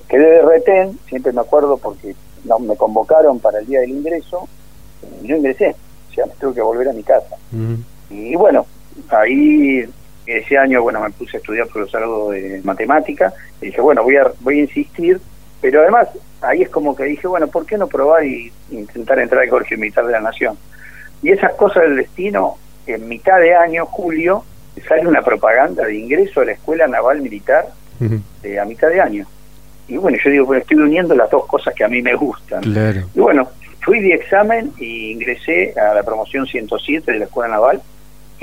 Quedé 0.08 0.30
de 0.30 0.42
retén, 0.42 0.98
siempre 1.08 1.32
me 1.32 1.40
acuerdo 1.40 1.78
porque 1.78 2.14
no, 2.44 2.58
me 2.58 2.76
convocaron 2.76 3.38
para 3.40 3.60
el 3.60 3.66
día 3.66 3.80
del 3.80 3.90
ingreso 3.90 4.48
y 5.22 5.28
yo 5.28 5.36
ingresé, 5.36 5.74
o 6.10 6.14
sea, 6.14 6.26
me 6.26 6.32
tuve 6.34 6.54
que 6.54 6.60
volver 6.60 6.88
a 6.88 6.92
mi 6.92 7.02
casa. 7.02 7.36
Y 8.10 8.34
bueno, 8.36 8.66
ahí 9.08 9.86
ese 10.26 10.56
año 10.56 10.82
bueno 10.82 11.00
me 11.00 11.10
puse 11.10 11.36
a 11.36 11.40
estudiar 11.40 11.66
profesorado 11.66 12.30
de 12.30 12.60
matemática 12.64 13.32
y 13.60 13.66
dije, 13.66 13.80
bueno, 13.80 14.02
voy 14.02 14.16
a, 14.16 14.30
voy 14.40 14.58
a 14.58 14.62
insistir, 14.62 15.20
pero 15.60 15.80
además 15.80 16.08
ahí 16.40 16.62
es 16.62 16.68
como 16.68 16.94
que 16.94 17.04
dije, 17.04 17.26
bueno, 17.26 17.46
¿por 17.46 17.64
qué 17.66 17.78
no 17.78 17.86
probar 17.86 18.24
y 18.24 18.52
intentar 18.70 19.18
entrar 19.18 19.42
al 19.42 19.48
Colegio 19.48 19.78
Militar 19.78 20.04
de 20.06 20.12
la 20.12 20.20
Nación? 20.20 20.56
Y 21.22 21.30
esas 21.30 21.52
cosas 21.54 21.84
del 21.84 21.96
destino, 21.96 22.56
en 22.86 23.08
mitad 23.08 23.38
de 23.38 23.54
año, 23.54 23.86
julio, 23.86 24.44
sale 24.88 25.06
una 25.06 25.22
propaganda 25.22 25.84
de 25.84 25.96
ingreso 25.96 26.40
a 26.40 26.44
la 26.44 26.52
Escuela 26.52 26.86
Naval 26.86 27.22
Militar 27.22 27.66
eh, 28.42 28.58
a 28.58 28.64
mitad 28.64 28.88
de 28.88 29.00
año. 29.00 29.26
Y 29.86 29.96
bueno, 29.96 30.18
yo 30.22 30.30
digo, 30.30 30.46
bueno, 30.46 30.62
estoy 30.62 30.78
uniendo 30.78 31.14
las 31.14 31.30
dos 31.30 31.46
cosas 31.46 31.74
que 31.74 31.84
a 31.84 31.88
mí 31.88 32.02
me 32.02 32.14
gustan. 32.14 32.62
Claro. 32.62 33.02
Y 33.14 33.20
bueno, 33.20 33.48
fui 33.80 34.00
de 34.00 34.14
examen 34.14 34.72
y 34.78 35.12
ingresé 35.12 35.74
a 35.78 35.94
la 35.94 36.02
promoción 36.02 36.46
107 36.46 37.12
de 37.12 37.18
la 37.18 37.24
Escuela 37.26 37.54
Naval. 37.54 37.80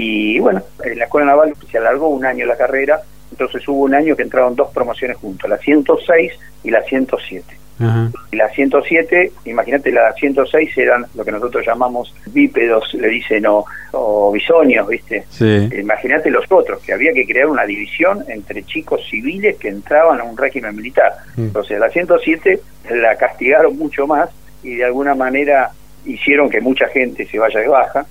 Y 0.02 0.40
bueno, 0.40 0.64
en 0.82 0.98
la 0.98 1.04
Escuela 1.04 1.28
Naval 1.28 1.54
se 1.70 1.78
alargó 1.78 2.08
un 2.08 2.26
año 2.26 2.46
la 2.46 2.56
carrera, 2.56 3.02
entonces 3.32 3.68
hubo 3.68 3.82
un 3.82 3.94
año 3.94 4.16
que 4.16 4.24
entraron 4.24 4.56
dos 4.56 4.72
promociones 4.72 5.18
juntos, 5.18 5.50
la 5.50 5.58
106 5.58 6.32
y 6.64 6.72
la 6.72 6.82
107. 6.84 7.44
Ajá. 7.82 8.10
Y 8.32 8.38
la 8.38 8.48
107, 8.48 9.34
imagínate, 9.44 9.92
la 9.92 10.14
106 10.14 10.78
eran 10.78 11.06
lo 11.16 11.26
que 11.26 11.34
nosotros 11.34 11.66
llamamos 11.66 12.16
bípedos, 12.28 12.94
le 12.94 13.10
dicen, 13.10 13.46
o, 13.48 13.66
o 13.92 14.32
bisonios, 14.32 14.88
¿viste? 14.88 15.26
Sí. 15.30 15.68
Imagínate 15.78 16.30
los 16.30 16.46
otros, 16.50 16.82
que 16.82 16.94
había 16.94 17.12
que 17.12 17.26
crear 17.26 17.48
una 17.48 17.66
división 17.66 18.24
entre 18.30 18.64
chicos 18.64 19.02
civiles 19.10 19.58
que 19.58 19.68
entraban 19.68 20.22
a 20.22 20.24
un 20.24 20.38
régimen 20.38 20.78
militar. 20.78 21.12
Mm. 21.36 21.44
Entonces, 21.44 21.78
la 21.78 21.90
107 21.90 22.62
la 22.90 23.18
castigaron 23.18 23.78
mucho 23.78 24.08
más 24.08 24.30
y 24.64 24.76
de 24.76 24.86
alguna 24.86 25.14
manera 25.14 25.72
hicieron 26.06 26.50
que 26.50 26.62
mucha 26.62 26.88
gente 26.88 27.26
se 27.26 27.38
vaya 27.38 27.60
de 27.60 27.68
baja. 27.68 28.06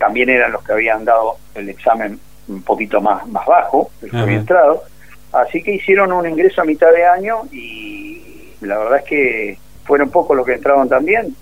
También 0.00 0.30
eran 0.30 0.52
los 0.52 0.64
que 0.64 0.72
habían 0.72 1.04
dado 1.04 1.36
el 1.54 1.68
examen 1.68 2.18
un 2.48 2.62
poquito 2.62 3.02
más, 3.02 3.28
más 3.28 3.44
bajo, 3.44 3.90
el 4.00 4.10
que 4.10 4.16
había 4.16 4.38
entrado. 4.38 4.82
Así 5.30 5.62
que 5.62 5.74
hicieron 5.74 6.10
un 6.10 6.26
ingreso 6.26 6.62
a 6.62 6.64
mitad 6.64 6.90
de 6.90 7.04
año 7.04 7.42
y 7.52 8.54
la 8.62 8.78
verdad 8.78 8.98
es 9.00 9.04
que 9.04 9.58
fueron 9.84 10.08
pocos 10.08 10.34
los 10.34 10.46
que 10.46 10.54
entraron 10.54 10.88
también. 10.88 11.36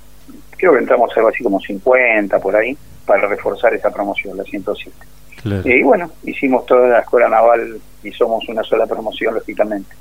Creo 0.56 0.72
que 0.72 0.80
entramos 0.80 1.16
algo 1.16 1.28
así 1.28 1.44
como 1.44 1.60
50 1.60 2.40
por 2.40 2.56
ahí 2.56 2.76
para 3.06 3.28
reforzar 3.28 3.72
esa 3.74 3.92
promoción, 3.92 4.36
la 4.36 4.42
107. 4.42 4.90
Claro. 5.40 5.62
Y 5.64 5.82
bueno, 5.84 6.10
hicimos 6.24 6.66
toda 6.66 6.88
la 6.88 6.98
escuela 6.98 7.28
naval 7.28 7.80
y 8.02 8.10
somos 8.10 8.46
una 8.48 8.64
sola 8.64 8.88
promoción, 8.88 9.34
lógicamente. 9.34 9.94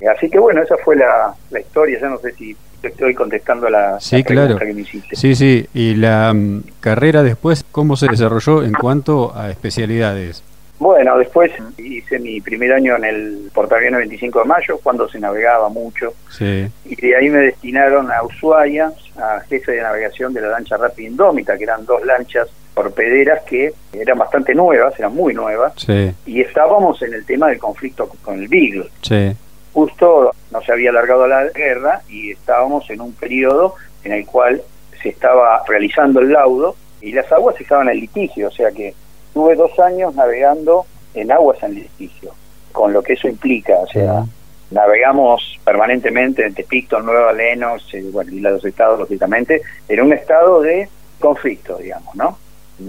Eh, 0.00 0.06
Así 0.08 0.28
que 0.28 0.38
bueno, 0.38 0.62
esa 0.62 0.76
fue 0.78 0.96
la, 0.96 1.34
la 1.50 1.60
historia. 1.60 1.98
Ya 2.00 2.08
no 2.08 2.18
sé 2.18 2.32
si 2.32 2.56
te 2.80 2.88
estoy 2.88 3.14
contestando 3.14 3.68
la, 3.70 3.98
Sí, 4.00 4.18
la 4.18 4.24
pregunta 4.24 4.54
claro. 4.56 4.66
que 4.66 4.74
me 4.74 4.80
hiciste. 4.82 5.16
Sí, 5.16 5.34
sí. 5.34 5.66
¿Y 5.74 5.94
la 5.96 6.32
mm, 6.34 6.62
carrera 6.80 7.22
después 7.22 7.64
cómo 7.70 7.96
se 7.96 8.06
desarrolló 8.08 8.62
en 8.62 8.72
cuanto 8.72 9.32
a 9.36 9.50
especialidades? 9.50 10.42
Bueno, 10.78 11.16
después 11.16 11.52
hice 11.78 12.18
mi 12.18 12.40
primer 12.40 12.72
año 12.72 12.96
en 12.96 13.04
el 13.04 13.50
portaaviones 13.54 14.00
25 14.00 14.40
de 14.40 14.44
mayo, 14.44 14.78
cuando 14.82 15.08
se 15.08 15.20
navegaba 15.20 15.68
mucho. 15.68 16.12
Sí. 16.30 16.66
Y 16.84 16.96
de 16.96 17.16
ahí 17.16 17.30
me 17.30 17.38
destinaron 17.38 18.10
a 18.10 18.22
Ushuaia, 18.24 18.92
a 19.16 19.40
jefe 19.48 19.72
de 19.72 19.82
navegación 19.82 20.34
de 20.34 20.40
la 20.40 20.48
lancha 20.48 20.76
Rápida 20.76 21.08
Indómita, 21.08 21.56
que 21.56 21.62
eran 21.64 21.86
dos 21.86 22.04
lanchas 22.04 22.48
torpederas 22.74 23.42
que 23.44 23.72
eran 23.92 24.18
bastante 24.18 24.52
nuevas, 24.52 24.98
eran 24.98 25.14
muy 25.14 25.32
nuevas. 25.32 25.72
Sí. 25.76 26.12
Y 26.26 26.40
estábamos 26.40 27.00
en 27.02 27.14
el 27.14 27.24
tema 27.24 27.48
del 27.48 27.58
conflicto 27.58 28.10
con 28.22 28.40
el 28.42 28.48
Beagle. 28.48 28.88
Sí. 29.00 29.32
Justo 29.74 30.32
no 30.50 30.62
se 30.62 30.72
había 30.72 30.90
alargado 30.90 31.26
la 31.26 31.44
guerra 31.48 32.00
y 32.08 32.30
estábamos 32.30 32.88
en 32.90 33.00
un 33.00 33.12
periodo 33.12 33.74
en 34.04 34.12
el 34.12 34.24
cual 34.24 34.62
se 35.02 35.10
estaba 35.10 35.62
realizando 35.66 36.20
el 36.20 36.32
laudo 36.32 36.76
y 37.00 37.12
las 37.12 37.30
aguas 37.32 37.60
estaban 37.60 37.88
en 37.88 38.00
litigio, 38.00 38.48
o 38.48 38.52
sea 38.52 38.70
que 38.70 38.94
tuve 39.34 39.56
dos 39.56 39.78
años 39.80 40.14
navegando 40.14 40.86
en 41.12 41.30
aguas 41.32 41.62
en 41.62 41.74
litigio, 41.74 42.32
con 42.72 42.92
lo 42.92 43.02
que 43.02 43.14
eso 43.14 43.28
implica, 43.28 43.74
o 43.74 43.86
sea, 43.88 44.24
navegamos 44.70 45.58
permanentemente 45.64 46.46
entre 46.46 46.64
Picton, 46.64 47.04
Nueva 47.04 47.32
Lenos, 47.32 47.86
eh, 47.92 48.04
bueno, 48.12 48.32
y 48.32 48.40
los 48.40 48.64
estados, 48.64 48.98
lógicamente, 48.98 49.60
en 49.88 50.00
un 50.00 50.12
estado 50.12 50.62
de 50.62 50.88
conflicto, 51.18 51.76
digamos, 51.76 52.14
¿no? 52.14 52.38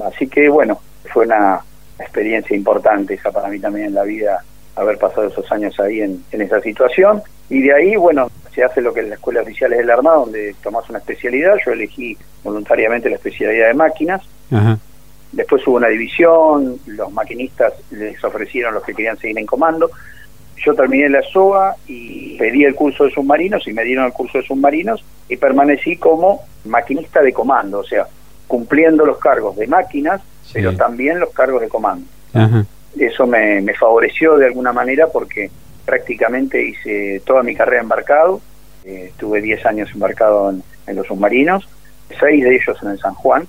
Así 0.05 0.27
que, 0.27 0.49
bueno, 0.49 0.79
fue 1.11 1.25
una 1.25 1.59
experiencia 1.99 2.55
importante 2.55 3.15
esa 3.15 3.31
para 3.31 3.49
mí 3.49 3.59
también 3.59 3.87
en 3.87 3.93
la 3.93 4.03
vida, 4.03 4.43
haber 4.75 4.97
pasado 4.97 5.27
esos 5.27 5.49
años 5.51 5.79
ahí 5.79 6.01
en, 6.01 6.23
en 6.31 6.41
esa 6.41 6.61
situación. 6.61 7.21
Y 7.49 7.61
de 7.61 7.73
ahí, 7.73 7.95
bueno, 7.95 8.29
se 8.53 8.63
hace 8.63 8.81
lo 8.81 8.93
que 8.93 9.01
es 9.01 9.09
la 9.09 9.15
Escuela 9.15 9.41
Oficial 9.41 9.71
es 9.73 9.79
del 9.79 9.91
Armado, 9.91 10.21
donde 10.21 10.55
tomás 10.63 10.89
una 10.89 10.99
especialidad. 10.99 11.55
Yo 11.65 11.73
elegí 11.73 12.17
voluntariamente 12.43 13.09
la 13.09 13.15
especialidad 13.15 13.67
de 13.67 13.73
máquinas. 13.73 14.21
Después 15.31 15.67
hubo 15.67 15.75
una 15.75 15.89
división, 15.89 16.77
los 16.85 17.11
maquinistas 17.11 17.73
les 17.91 18.23
ofrecieron 18.23 18.73
los 18.73 18.83
que 18.83 18.93
querían 18.93 19.17
seguir 19.17 19.37
en 19.37 19.45
comando. 19.45 19.91
Yo 20.57 20.73
terminé 20.73 21.09
la 21.09 21.21
SOA 21.21 21.75
y 21.87 22.37
pedí 22.37 22.63
el 22.63 22.73
curso 22.73 23.03
de 23.03 23.11
submarinos 23.11 23.67
y 23.67 23.73
me 23.73 23.83
dieron 23.83 24.05
el 24.05 24.13
curso 24.13 24.37
de 24.37 24.45
submarinos 24.45 25.03
y 25.27 25.35
permanecí 25.35 25.97
como 25.97 26.43
maquinista 26.63 27.21
de 27.21 27.33
comando, 27.33 27.79
o 27.79 27.83
sea, 27.83 28.07
cumpliendo 28.47 29.05
los 29.05 29.17
cargos 29.17 29.57
de 29.57 29.67
máquinas, 29.67 30.21
pero 30.53 30.73
también 30.75 31.19
los 31.19 31.31
cargos 31.31 31.59
de 31.61 31.67
comando. 31.67 32.07
Eso 32.97 33.27
me, 33.27 33.61
me 33.61 33.73
favoreció 33.73 34.37
de 34.37 34.45
alguna 34.45 34.71
manera 34.71 35.07
porque 35.07 35.51
prácticamente 35.85 36.61
hice 36.65 37.21
toda 37.25 37.43
mi 37.43 37.55
carrera 37.55 37.81
embarcado, 37.81 38.41
eh, 38.83 39.09
estuve 39.11 39.41
10 39.41 39.65
años 39.65 39.89
embarcado 39.93 40.51
en, 40.51 40.95
los 40.95 41.07
submarinos, 41.07 41.67
seis 42.19 42.43
de 42.43 42.55
ellos 42.55 42.77
en 42.83 42.89
el 42.89 42.99
San 42.99 43.15
Juan, 43.15 43.47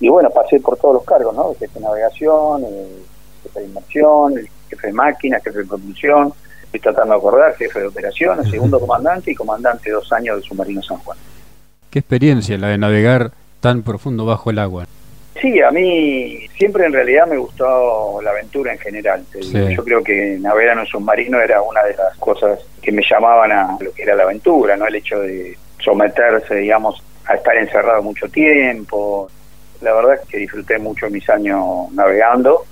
y 0.00 0.08
bueno, 0.08 0.28
pasé 0.30 0.60
por 0.60 0.76
todos 0.76 0.94
los 0.94 1.04
cargos, 1.04 1.34
¿no? 1.34 1.54
Jefe 1.58 1.78
de 1.78 1.80
navegación, 1.80 2.64
jefe 3.42 3.60
de 3.60 3.66
inmersión, 3.66 4.34
jefe 4.68 4.86
de 4.88 4.92
máquinas, 4.92 5.42
jefe 5.42 5.58
de 5.58 5.64
propulsión, 5.64 6.32
estoy 6.64 6.80
tratando 6.80 7.14
de 7.14 7.18
acordar, 7.18 7.56
jefe 7.56 7.80
de 7.80 7.86
operaciones, 7.86 8.50
segundo 8.50 8.80
comandante 8.80 9.30
y 9.30 9.34
comandante 9.34 9.90
dos 9.90 10.12
años 10.12 10.36
del 10.36 10.44
submarino 10.44 10.82
San 10.82 10.98
Juan. 10.98 11.16
¿Qué 11.90 12.00
experiencia 12.00 12.58
la 12.58 12.68
de 12.68 12.78
navegar 12.78 13.32
tan 13.60 13.82
profundo 13.82 14.24
bajo 14.24 14.50
el 14.50 14.58
agua? 14.58 14.86
Sí, 15.44 15.60
a 15.60 15.70
mí 15.70 16.48
siempre 16.56 16.86
en 16.86 16.94
realidad 16.94 17.26
me 17.26 17.36
gustó 17.36 18.18
la 18.22 18.30
aventura 18.30 18.72
en 18.72 18.78
general. 18.78 19.26
Yo 19.42 19.84
creo 19.84 20.02
que 20.02 20.38
navegar 20.40 20.72
en 20.72 20.78
un 20.78 20.86
submarino 20.86 21.38
era 21.38 21.60
una 21.60 21.82
de 21.82 21.94
las 21.94 22.16
cosas 22.16 22.60
que 22.80 22.90
me 22.90 23.02
llamaban 23.06 23.52
a 23.52 23.76
lo 23.78 23.92
que 23.92 24.04
era 24.04 24.14
la 24.14 24.22
aventura, 24.22 24.74
¿no? 24.74 24.86
El 24.86 24.94
hecho 24.94 25.20
de 25.20 25.54
someterse, 25.80 26.54
digamos, 26.54 27.02
a 27.26 27.34
estar 27.34 27.54
encerrado 27.58 28.02
mucho 28.02 28.26
tiempo. 28.30 29.28
La 29.82 29.92
verdad 29.92 30.14
es 30.14 30.26
que 30.30 30.38
disfruté 30.38 30.78
mucho 30.78 31.10
mis 31.10 31.28
años 31.28 31.92
navegando. 31.92 32.64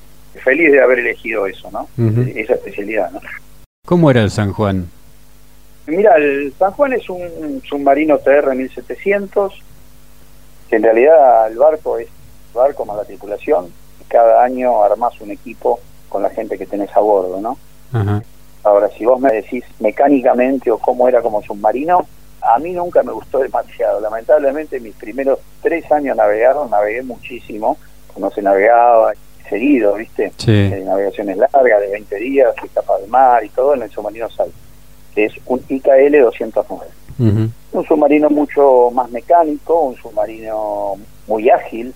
Feliz 0.43 0.73
de 0.73 0.81
haber 0.81 1.01
elegido 1.01 1.47
eso, 1.47 1.71
¿no? 1.71 1.89
Esa 2.35 2.55
especialidad, 2.55 3.11
¿no? 3.11 3.21
¿Cómo 3.85 4.11
era 4.11 4.23
el 4.23 4.31
San 4.31 4.51
Juan? 4.55 4.89
Mira, 5.89 6.17
el 6.17 6.55
San 6.59 6.73
Juan 6.73 6.95
es 6.95 7.07
un 7.11 7.61
submarino 7.69 8.17
TR 8.17 8.55
1700. 8.55 9.63
Que 10.71 10.77
en 10.77 10.83
realidad 10.85 11.49
el 11.49 11.59
barco 11.59 11.99
es 11.99 12.09
barco 12.53 12.85
más 12.85 12.97
la 12.97 13.05
tripulación, 13.05 13.73
cada 14.09 14.43
año 14.43 14.83
armás 14.83 15.21
un 15.21 15.31
equipo 15.31 15.81
con 16.09 16.23
la 16.23 16.31
gente 16.31 16.59
que 16.59 16.67
tenés 16.67 16.95
a 16.95 17.01
bordo, 17.01 17.41
¿no? 17.41 17.57
Ahora, 18.65 18.89
si 18.97 19.05
vos 19.05 19.21
me 19.21 19.33
decís 19.33 19.65
mecánicamente 19.81 20.71
o 20.71 20.79
cómo 20.79 21.09
era 21.09 21.21
como 21.21 21.43
submarino, 21.43 22.07
a 22.43 22.59
mí 22.59 22.73
nunca 22.73 23.03
me 23.03 23.13
gustó 23.13 23.39
demasiado. 23.39 24.01
Lamentablemente, 24.01 24.79
mis 24.81 24.95
primeros 24.95 25.39
tres 25.63 25.91
años 25.91 26.17
navegaron, 26.17 26.71
navegué 26.71 27.03
muchísimo, 27.03 27.77
no 28.17 28.31
se 28.31 28.43
navegaba 28.43 29.13
seguido, 29.49 29.95
¿viste? 29.95 30.33
Eh, 30.47 30.83
navegaciones 30.85 31.37
largas 31.37 31.81
de 31.81 31.89
20 31.91 32.17
días, 32.17 32.55
escapa 32.63 32.99
del 32.99 33.09
mar 33.09 33.45
y 33.45 33.49
todo 33.49 33.75
en 33.75 33.83
el 33.83 33.91
submarino 33.91 34.31
Sal, 34.31 34.51
que 35.15 35.27
es 35.27 35.33
un 35.47 35.63
IKL 35.69 36.21
209. 36.23 36.85
Un 37.19 37.87
submarino 37.87 38.31
mucho 38.31 38.91
más 38.93 39.11
mecánico, 39.11 39.83
un 39.83 39.97
submarino 39.97 40.95
muy 41.27 41.51
ágil, 41.51 41.95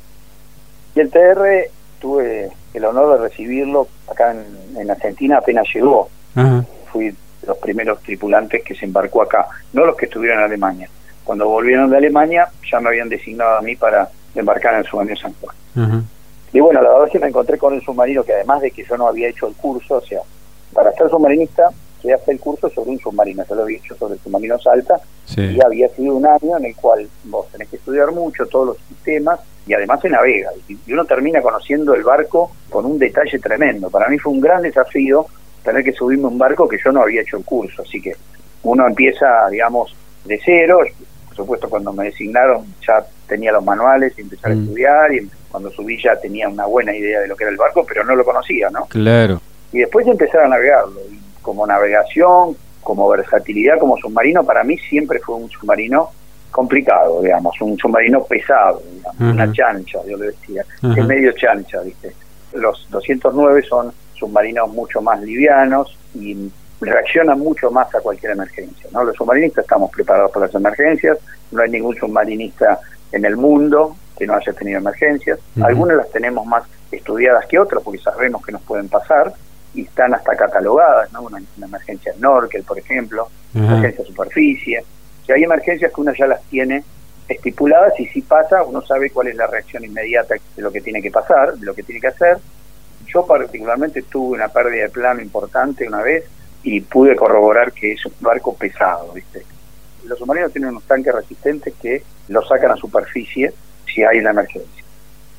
y 0.96 1.00
el 1.00 1.10
TR 1.10 1.70
tuve 2.00 2.50
el 2.72 2.84
honor 2.84 3.18
de 3.18 3.28
recibirlo 3.28 3.86
acá 4.10 4.34
en, 4.76 4.90
Argentina 4.90 5.38
apenas 5.38 5.66
llegó. 5.72 6.08
Fui 6.90 7.10
de 7.10 7.46
los 7.46 7.58
primeros 7.58 8.02
tripulantes 8.02 8.62
que 8.64 8.74
se 8.74 8.86
embarcó 8.86 9.22
acá, 9.22 9.46
no 9.72 9.84
los 9.84 9.96
que 9.96 10.06
estuvieron 10.06 10.38
en 10.38 10.44
Alemania. 10.46 10.88
Cuando 11.22 11.48
volvieron 11.48 11.90
de 11.90 11.98
Alemania 11.98 12.48
ya 12.70 12.80
me 12.80 12.88
habían 12.88 13.08
designado 13.08 13.58
a 13.58 13.62
mí 13.62 13.76
para 13.76 14.08
embarcar 14.34 14.74
en 14.74 14.80
el 14.80 14.86
submarino 14.86 15.16
San 15.16 15.34
Juan. 15.34 16.06
Y 16.52 16.60
bueno, 16.60 16.80
la 16.80 16.88
verdad 16.88 17.06
es 17.06 17.12
que 17.12 17.18
me 17.18 17.28
encontré 17.28 17.58
con 17.58 17.74
un 17.74 17.82
submarino 17.82 18.24
que 18.24 18.32
además 18.32 18.62
de 18.62 18.70
que 18.70 18.84
yo 18.84 18.96
no 18.96 19.06
había 19.06 19.28
hecho 19.28 19.46
el 19.46 19.54
curso, 19.54 19.96
o 19.96 20.00
sea, 20.00 20.20
para 20.72 20.92
ser 20.92 21.10
submarinista 21.10 21.68
se 22.00 22.14
hace 22.14 22.32
el 22.32 22.40
curso 22.40 22.70
sobre 22.70 22.90
un 22.90 22.98
submarino, 23.00 23.44
yo 23.46 23.54
lo 23.54 23.62
había 23.62 23.78
hecho 23.78 23.96
sobre 23.96 24.14
el 24.14 24.20
submarino 24.20 24.58
Salta 24.58 24.98
y 25.36 25.60
había 25.62 25.88
sido 25.90 26.14
un 26.14 26.26
año 26.26 26.56
en 26.56 26.64
el 26.66 26.76
cual 26.76 27.06
vos 27.24 27.48
tenés 27.52 27.68
que 27.68 27.76
estudiar 27.76 28.12
mucho 28.12 28.46
todos 28.46 28.68
los 28.68 28.78
sistemas 28.88 29.40
y 29.66 29.74
además 29.74 30.00
se 30.00 30.08
navega 30.08 30.50
y 30.68 30.92
uno 30.92 31.04
termina 31.04 31.42
conociendo 31.42 31.94
el 31.94 32.02
barco 32.02 32.52
con 32.70 32.86
un 32.86 32.98
detalle 32.98 33.38
tremendo. 33.38 33.90
Para 33.90 34.08
mí 34.08 34.18
fue 34.18 34.32
un 34.32 34.40
gran 34.40 34.62
desafío 34.62 35.26
tener 35.64 35.82
que 35.82 35.92
subirme 35.92 36.26
un 36.26 36.38
barco 36.38 36.68
que 36.68 36.78
yo 36.82 36.92
no 36.92 37.02
había 37.02 37.22
hecho 37.22 37.36
el 37.36 37.44
curso, 37.44 37.82
así 37.82 38.00
que 38.00 38.14
uno 38.62 38.86
empieza, 38.86 39.48
digamos, 39.50 39.94
de 40.24 40.40
cero, 40.44 40.78
por 41.26 41.36
supuesto 41.36 41.68
cuando 41.68 41.92
me 41.92 42.04
designaron 42.04 42.66
ya 42.86 43.04
tenía 43.26 43.52
los 43.52 43.64
manuales 43.64 44.12
y 44.16 44.22
empezar 44.22 44.52
a 44.52 44.54
mm. 44.54 44.62
estudiar 44.62 45.14
y 45.14 45.30
cuando 45.50 45.70
subí 45.70 46.00
ya 46.00 46.16
tenía 46.16 46.48
una 46.48 46.66
buena 46.66 46.94
idea 46.94 47.20
de 47.20 47.28
lo 47.28 47.36
que 47.36 47.44
era 47.44 47.50
el 47.50 47.56
barco, 47.56 47.84
pero 47.86 48.04
no 48.04 48.14
lo 48.14 48.24
conocía, 48.24 48.70
¿no? 48.70 48.86
Claro. 48.86 49.40
Y 49.72 49.78
después 49.78 50.06
empezar 50.06 50.42
a 50.42 50.48
navegarlo, 50.48 51.00
y 51.10 51.18
como 51.42 51.66
navegación, 51.66 52.56
como 52.82 53.08
versatilidad, 53.08 53.78
como 53.78 53.96
submarino, 53.96 54.44
para 54.44 54.62
mí 54.62 54.78
siempre 54.78 55.18
fue 55.18 55.36
un 55.36 55.50
submarino 55.50 56.10
complicado, 56.56 57.20
digamos, 57.20 57.54
un 57.60 57.76
submarino 57.76 58.24
pesado, 58.24 58.82
una 59.20 59.52
chancha, 59.52 59.98
yo 60.08 60.16
le 60.16 60.28
decía, 60.28 60.64
es 60.82 61.06
medio 61.06 61.30
chancha, 61.32 61.82
¿viste? 61.82 62.14
Los 62.54 62.88
209 62.88 63.62
son 63.68 63.92
submarinos 64.14 64.70
mucho 64.70 65.02
más 65.02 65.20
livianos 65.20 65.94
y 66.14 66.50
reaccionan 66.80 67.40
mucho 67.40 67.70
más 67.70 67.94
a 67.94 68.00
cualquier 68.00 68.32
emergencia, 68.32 68.88
¿no? 68.90 69.04
Los 69.04 69.16
submarinistas 69.16 69.64
estamos 69.64 69.90
preparados 69.90 70.30
para 70.30 70.46
las 70.46 70.54
emergencias, 70.54 71.18
no 71.50 71.60
hay 71.60 71.68
ningún 71.68 71.94
submarinista 71.94 72.80
en 73.12 73.26
el 73.26 73.36
mundo 73.36 73.94
que 74.18 74.26
no 74.26 74.32
haya 74.32 74.54
tenido 74.54 74.78
emergencias, 74.78 75.38
algunas 75.60 75.98
las 75.98 76.10
tenemos 76.10 76.46
más 76.46 76.62
estudiadas 76.90 77.44
que 77.44 77.58
otras 77.58 77.82
porque 77.82 77.98
sabemos 77.98 78.42
que 78.42 78.52
nos 78.52 78.62
pueden 78.62 78.88
pasar 78.88 79.34
y 79.74 79.82
están 79.82 80.14
hasta 80.14 80.34
catalogadas, 80.34 81.12
¿no? 81.12 81.20
Una, 81.20 81.38
emergencia 81.62 82.14
snorkel, 82.14 82.62
por 82.62 82.78
ejemplo, 82.78 83.28
emergencia 83.54 84.06
superficie, 84.06 84.82
si 85.26 85.32
hay 85.32 85.42
emergencias 85.42 85.92
que 85.92 86.00
uno 86.00 86.12
ya 86.14 86.26
las 86.26 86.42
tiene 86.44 86.84
estipuladas 87.28 87.98
y 87.98 88.06
si 88.06 88.22
pasa 88.22 88.62
uno 88.62 88.80
sabe 88.82 89.10
cuál 89.10 89.28
es 89.28 89.36
la 89.36 89.48
reacción 89.48 89.84
inmediata 89.84 90.36
de 90.54 90.62
lo 90.62 90.70
que 90.70 90.80
tiene 90.80 91.02
que 91.02 91.10
pasar, 91.10 91.54
de 91.54 91.66
lo 91.66 91.74
que 91.74 91.82
tiene 91.82 92.00
que 92.00 92.06
hacer. 92.08 92.38
Yo 93.06 93.26
particularmente 93.26 94.02
tuve 94.02 94.36
una 94.36 94.48
pérdida 94.48 94.84
de 94.84 94.90
plano 94.90 95.20
importante 95.20 95.86
una 95.86 96.02
vez 96.02 96.24
y 96.62 96.80
pude 96.80 97.16
corroborar 97.16 97.72
que 97.72 97.92
es 97.92 98.06
un 98.06 98.12
barco 98.20 98.54
pesado, 98.56 99.12
¿viste? 99.12 99.44
Los 100.04 100.18
submarinos 100.18 100.52
tienen 100.52 100.70
unos 100.70 100.84
tanques 100.84 101.14
resistentes 101.14 101.74
que 101.80 102.02
los 102.28 102.46
sacan 102.46 102.70
a 102.70 102.76
superficie 102.76 103.52
si 103.92 104.02
hay 104.02 104.18
una 104.18 104.30
emergencia. 104.30 104.84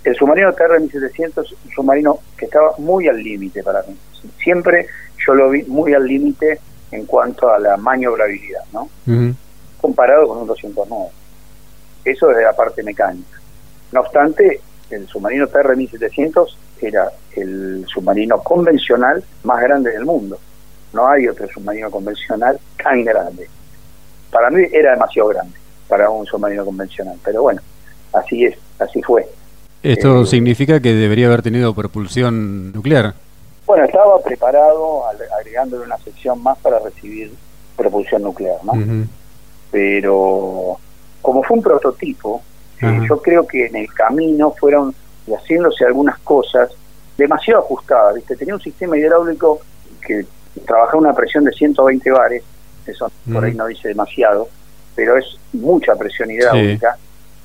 El 0.04 0.16
submarino 0.16 0.54
TR-1700 0.54 1.46
es 1.46 1.52
un 1.52 1.72
submarino 1.74 2.20
que 2.38 2.46
estaba 2.46 2.74
muy 2.78 3.08
al 3.08 3.22
límite 3.22 3.64
para 3.64 3.82
mí. 3.84 3.98
Siempre 4.42 4.88
yo 5.26 5.34
lo 5.34 5.50
vi 5.50 5.64
muy 5.64 5.94
al 5.94 6.06
límite 6.06 6.60
en 6.92 7.06
cuanto 7.06 7.52
a 7.52 7.60
la 7.60 7.76
maniobrabilidad, 7.78 8.64
¿no? 8.72 8.90
Comparado 9.88 10.28
con 10.28 10.40
un 10.40 10.48
209. 10.48 11.10
Eso 12.04 12.30
es 12.30 12.38
de 12.38 12.44
la 12.44 12.54
parte 12.54 12.84
mecánica. 12.84 13.40
No 13.94 14.02
obstante, 14.02 14.60
el 14.90 15.08
submarino 15.08 15.48
TR-1700 15.48 16.56
era 16.82 17.10
el 17.38 17.86
submarino 17.88 18.40
convencional 18.40 19.24
más 19.44 19.62
grande 19.62 19.92
del 19.92 20.04
mundo. 20.04 20.38
No 20.92 21.08
hay 21.08 21.30
otro 21.30 21.48
submarino 21.48 21.90
convencional 21.90 22.60
tan 22.84 23.06
grande. 23.06 23.48
Para 24.30 24.50
mí 24.50 24.66
era 24.74 24.92
demasiado 24.92 25.30
grande 25.30 25.58
para 25.88 26.10
un 26.10 26.26
submarino 26.26 26.66
convencional, 26.66 27.16
pero 27.24 27.44
bueno, 27.44 27.62
así 28.12 28.44
es, 28.44 28.58
así 28.80 29.02
fue. 29.02 29.26
¿Esto 29.84 30.24
eh, 30.24 30.26
significa 30.26 30.82
que 30.82 30.92
debería 30.94 31.28
haber 31.28 31.42
tenido 31.42 31.74
propulsión 31.74 32.74
nuclear? 32.74 33.14
Bueno, 33.66 33.86
estaba 33.86 34.22
preparado 34.22 35.04
agregándole 35.40 35.86
una 35.86 35.98
sección 36.00 36.44
más 36.44 36.58
para 36.58 36.80
recibir 36.80 37.32
propulsión 37.78 38.24
nuclear, 38.24 38.58
¿no? 38.66 38.74
Pero 39.72 40.78
como 41.22 41.44
fue 41.44 41.58
un 41.58 41.64
prototipo, 41.64 42.42
eh, 42.82 43.02
yo 43.08 43.22
creo 43.22 43.46
que 43.48 43.66
en 43.66 43.76
el 43.76 43.92
camino 43.94 44.52
fueron 44.52 44.94
haciéndose 45.28 45.86
algunas 45.86 46.20
cosas 46.20 46.70
demasiado 47.18 47.62
ajustadas, 47.62 48.16
¿viste? 48.16 48.36
Tenía 48.36 48.54
un 48.54 48.62
sistema 48.62 48.98
hidráulico 48.98 49.60
que 50.06 50.26
trabajaba 50.66 51.00
una 51.00 51.14
presión 51.14 51.44
de 51.44 51.52
120 51.52 52.12
bares, 52.12 52.44
eso 52.86 53.12
por 53.32 53.44
ahí 53.44 53.54
no 53.54 53.66
dice 53.66 53.90
demasiado, 53.90 54.48
pero 54.96 55.18
es 55.18 55.38
mucha 55.54 55.96
presión 55.96 56.32
hidráulica, 56.32 56.98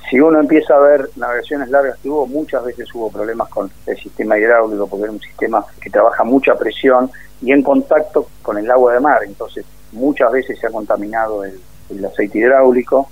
si 0.09 0.21
uno 0.21 0.39
empieza 0.41 0.75
a 0.75 0.81
ver 0.81 1.09
navegaciones 1.17 1.71
largas 1.71 1.99
que 2.03 2.09
hubo, 2.09 2.27
muchas 2.27 2.65
veces 2.65 2.87
hubo 2.95 3.11
problemas 3.11 3.49
con 3.49 3.71
el 3.87 3.97
sistema 3.97 4.39
hidráulico, 4.39 4.87
porque 4.87 5.05
era 5.05 5.13
un 5.13 5.21
sistema 5.21 5.65
que 5.81 5.91
trabaja 5.91 6.23
mucha 6.23 6.55
presión 6.55 7.11
y 7.41 7.53
en 7.53 7.63
contacto 7.63 8.29
con 8.43 8.59
el 8.59 8.71
agua 8.71 8.95
de 8.95 9.01
mar, 9.01 9.21
entonces 9.25 9.65
muchas 9.93 10.31
veces 10.31 10.59
se 10.59 10.67
ha 10.67 10.71
contaminado 10.71 11.45
el, 11.45 11.59
aceite 12.05 12.39
hidráulico. 12.39 13.09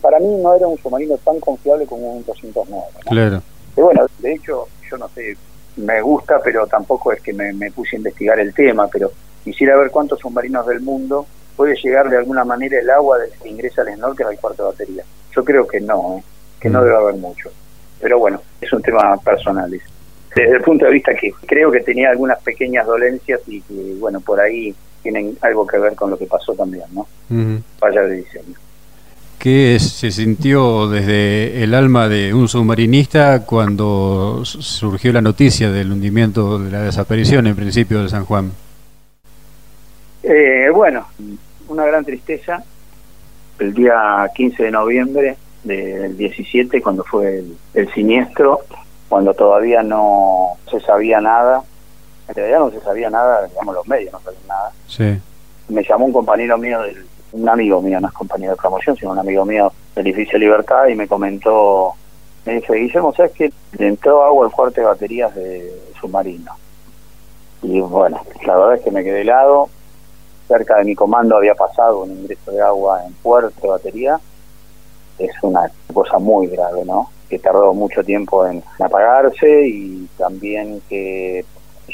Para 0.00 0.18
mí 0.18 0.26
no 0.42 0.54
era 0.54 0.66
un 0.66 0.78
submarino 0.78 1.16
tan 1.18 1.40
confiable 1.40 1.86
como 1.86 2.12
un 2.12 2.24
209. 2.24 2.84
Claro. 3.06 3.42
Y 3.76 3.80
bueno, 3.80 4.06
de 4.18 4.32
hecho, 4.34 4.68
yo 4.90 4.98
no 4.98 5.08
sé, 5.08 5.36
me 5.76 6.00
gusta, 6.02 6.40
pero 6.44 6.66
tampoco 6.66 7.12
es 7.12 7.20
que 7.20 7.32
me, 7.32 7.52
me 7.52 7.70
puse 7.70 7.96
a 7.96 7.98
investigar 7.98 8.38
el 8.38 8.54
tema, 8.54 8.86
pero 8.88 9.10
quisiera 9.42 9.76
ver 9.76 9.90
cuántos 9.90 10.20
submarinos 10.20 10.66
del 10.66 10.80
mundo 10.80 11.26
puede 11.56 11.76
llegar 11.76 12.08
de 12.10 12.18
alguna 12.18 12.44
manera 12.44 12.78
el 12.78 12.90
agua 12.90 13.18
que 13.42 13.48
ingresa 13.48 13.82
al 13.82 13.94
snorkel 13.94 14.26
al 14.26 14.38
cuarto 14.38 14.64
de 14.64 14.70
batería. 14.70 15.04
Yo 15.34 15.44
creo 15.44 15.66
que 15.66 15.80
no, 15.80 16.18
¿eh? 16.18 16.24
que 16.60 16.70
no 16.70 16.82
debe 16.82 16.96
haber 16.96 17.16
mucho. 17.16 17.50
Pero 18.00 18.18
bueno, 18.18 18.40
es 18.60 18.72
un 18.72 18.82
tema 18.82 19.16
personal. 19.18 19.70
Desde 19.70 20.56
el 20.56 20.62
punto 20.62 20.84
de 20.84 20.92
vista 20.92 21.14
que 21.14 21.32
creo 21.46 21.70
que 21.70 21.80
tenía 21.80 22.10
algunas 22.10 22.42
pequeñas 22.42 22.86
dolencias 22.86 23.40
y 23.46 23.60
que, 23.62 23.94
bueno, 23.98 24.20
por 24.20 24.40
ahí 24.40 24.74
tienen 25.04 25.38
algo 25.42 25.66
que 25.66 25.78
ver 25.78 25.94
con 25.94 26.10
lo 26.10 26.18
que 26.18 26.26
pasó 26.26 26.54
también, 26.54 26.86
¿no? 26.92 27.06
Vaya 27.80 28.00
de 28.02 28.16
diseño. 28.16 28.54
¿Qué 29.38 29.78
se 29.78 30.10
sintió 30.10 30.88
desde 30.88 31.62
el 31.62 31.74
alma 31.74 32.08
de 32.08 32.32
un 32.32 32.48
submarinista 32.48 33.44
cuando 33.44 34.42
surgió 34.44 35.12
la 35.12 35.20
noticia 35.20 35.70
del 35.70 35.92
hundimiento, 35.92 36.58
de 36.58 36.70
la 36.70 36.80
desaparición 36.80 37.46
en 37.46 37.54
principio 37.54 38.02
de 38.02 38.08
San 38.08 38.24
Juan? 38.24 38.52
Eh, 40.22 40.70
bueno, 40.74 41.06
una 41.68 41.84
gran 41.84 42.04
tristeza. 42.06 42.64
El 43.58 43.74
día 43.74 44.28
15 44.34 44.62
de 44.62 44.70
noviembre 44.70 45.36
del 45.62 46.16
17, 46.16 46.80
cuando 46.80 47.04
fue 47.04 47.44
el, 47.74 47.92
siniestro, 47.92 48.60
cuando 49.10 49.34
todavía 49.34 49.82
no 49.82 50.56
se 50.70 50.80
sabía 50.80 51.20
nada, 51.20 51.62
en 52.28 52.34
realidad 52.34 52.58
no 52.60 52.70
se 52.70 52.80
sabía 52.80 53.10
nada, 53.10 53.46
digamos 53.46 53.74
los 53.74 53.86
medios 53.86 54.12
no 54.12 54.20
sabían 54.20 54.46
nada. 54.46 54.72
Sí. 54.86 55.20
Me 55.68 55.82
llamó 55.82 56.06
un 56.06 56.12
compañero 56.12 56.58
mío, 56.58 56.80
del, 56.82 57.06
un 57.32 57.48
amigo 57.48 57.82
mío, 57.82 58.00
no 58.00 58.08
es 58.08 58.14
compañero 58.14 58.52
de 58.52 58.56
promoción, 58.56 58.96
sino 58.96 59.12
un 59.12 59.18
amigo 59.18 59.44
mío 59.44 59.72
del 59.94 60.06
edificio 60.06 60.38
Libertad 60.38 60.86
y 60.86 60.94
me 60.94 61.08
comentó, 61.08 61.92
me 62.44 62.54
dice, 62.54 62.74
Guillermo, 62.74 63.12
¿sabes 63.14 63.32
que 63.32 63.52
le 63.78 63.88
entró 63.88 64.22
agua 64.22 64.46
al 64.46 64.52
cuarto 64.52 64.80
de 64.80 64.86
baterías 64.86 65.34
de 65.34 65.72
submarino? 66.00 66.52
Y 67.62 67.80
bueno, 67.80 68.20
la 68.46 68.56
verdad 68.56 68.74
es 68.76 68.82
que 68.82 68.90
me 68.90 69.02
quedé 69.02 69.22
helado, 69.22 69.68
cerca 70.46 70.76
de 70.76 70.84
mi 70.84 70.94
comando 70.94 71.36
había 71.36 71.54
pasado 71.54 72.02
un 72.02 72.12
ingreso 72.12 72.52
de 72.52 72.60
agua 72.60 73.04
en 73.04 73.12
puerto 73.14 73.60
de 73.62 73.68
batería, 73.68 74.20
es 75.18 75.30
una 75.42 75.70
cosa 75.92 76.18
muy 76.18 76.46
grave, 76.48 76.84
¿no? 76.84 77.10
Que 77.28 77.38
tardó 77.38 77.72
mucho 77.72 78.04
tiempo 78.04 78.46
en 78.46 78.62
apagarse 78.78 79.66
y 79.66 80.08
también 80.18 80.82
que 80.88 81.44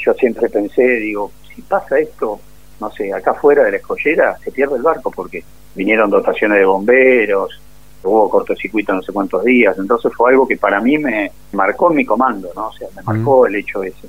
yo 0.03 0.13
siempre 0.13 0.49
pensé, 0.49 0.83
digo, 0.83 1.31
si 1.53 1.61
pasa 1.61 1.99
esto, 1.99 2.39
no 2.79 2.91
sé, 2.91 3.13
acá 3.13 3.33
fuera 3.33 3.63
de 3.63 3.71
la 3.71 3.77
escollera, 3.77 4.37
se 4.43 4.51
pierde 4.51 4.77
el 4.77 4.81
barco 4.81 5.11
porque 5.11 5.43
vinieron 5.75 6.09
dotaciones 6.09 6.59
de 6.59 6.65
bomberos, 6.65 7.61
hubo 8.03 8.29
cortocircuito 8.29 8.93
no 8.93 9.01
sé 9.01 9.13
cuántos 9.13 9.43
días, 9.43 9.77
entonces 9.77 10.11
fue 10.15 10.31
algo 10.31 10.47
que 10.47 10.57
para 10.57 10.81
mí 10.81 10.97
me 10.97 11.31
marcó 11.53 11.89
mi 11.89 12.05
comando, 12.05 12.51
¿no? 12.55 12.67
O 12.67 12.73
sea, 12.73 12.87
me 12.95 13.03
marcó 13.03 13.45
el 13.45 13.55
hecho 13.55 13.83
ese. 13.83 14.07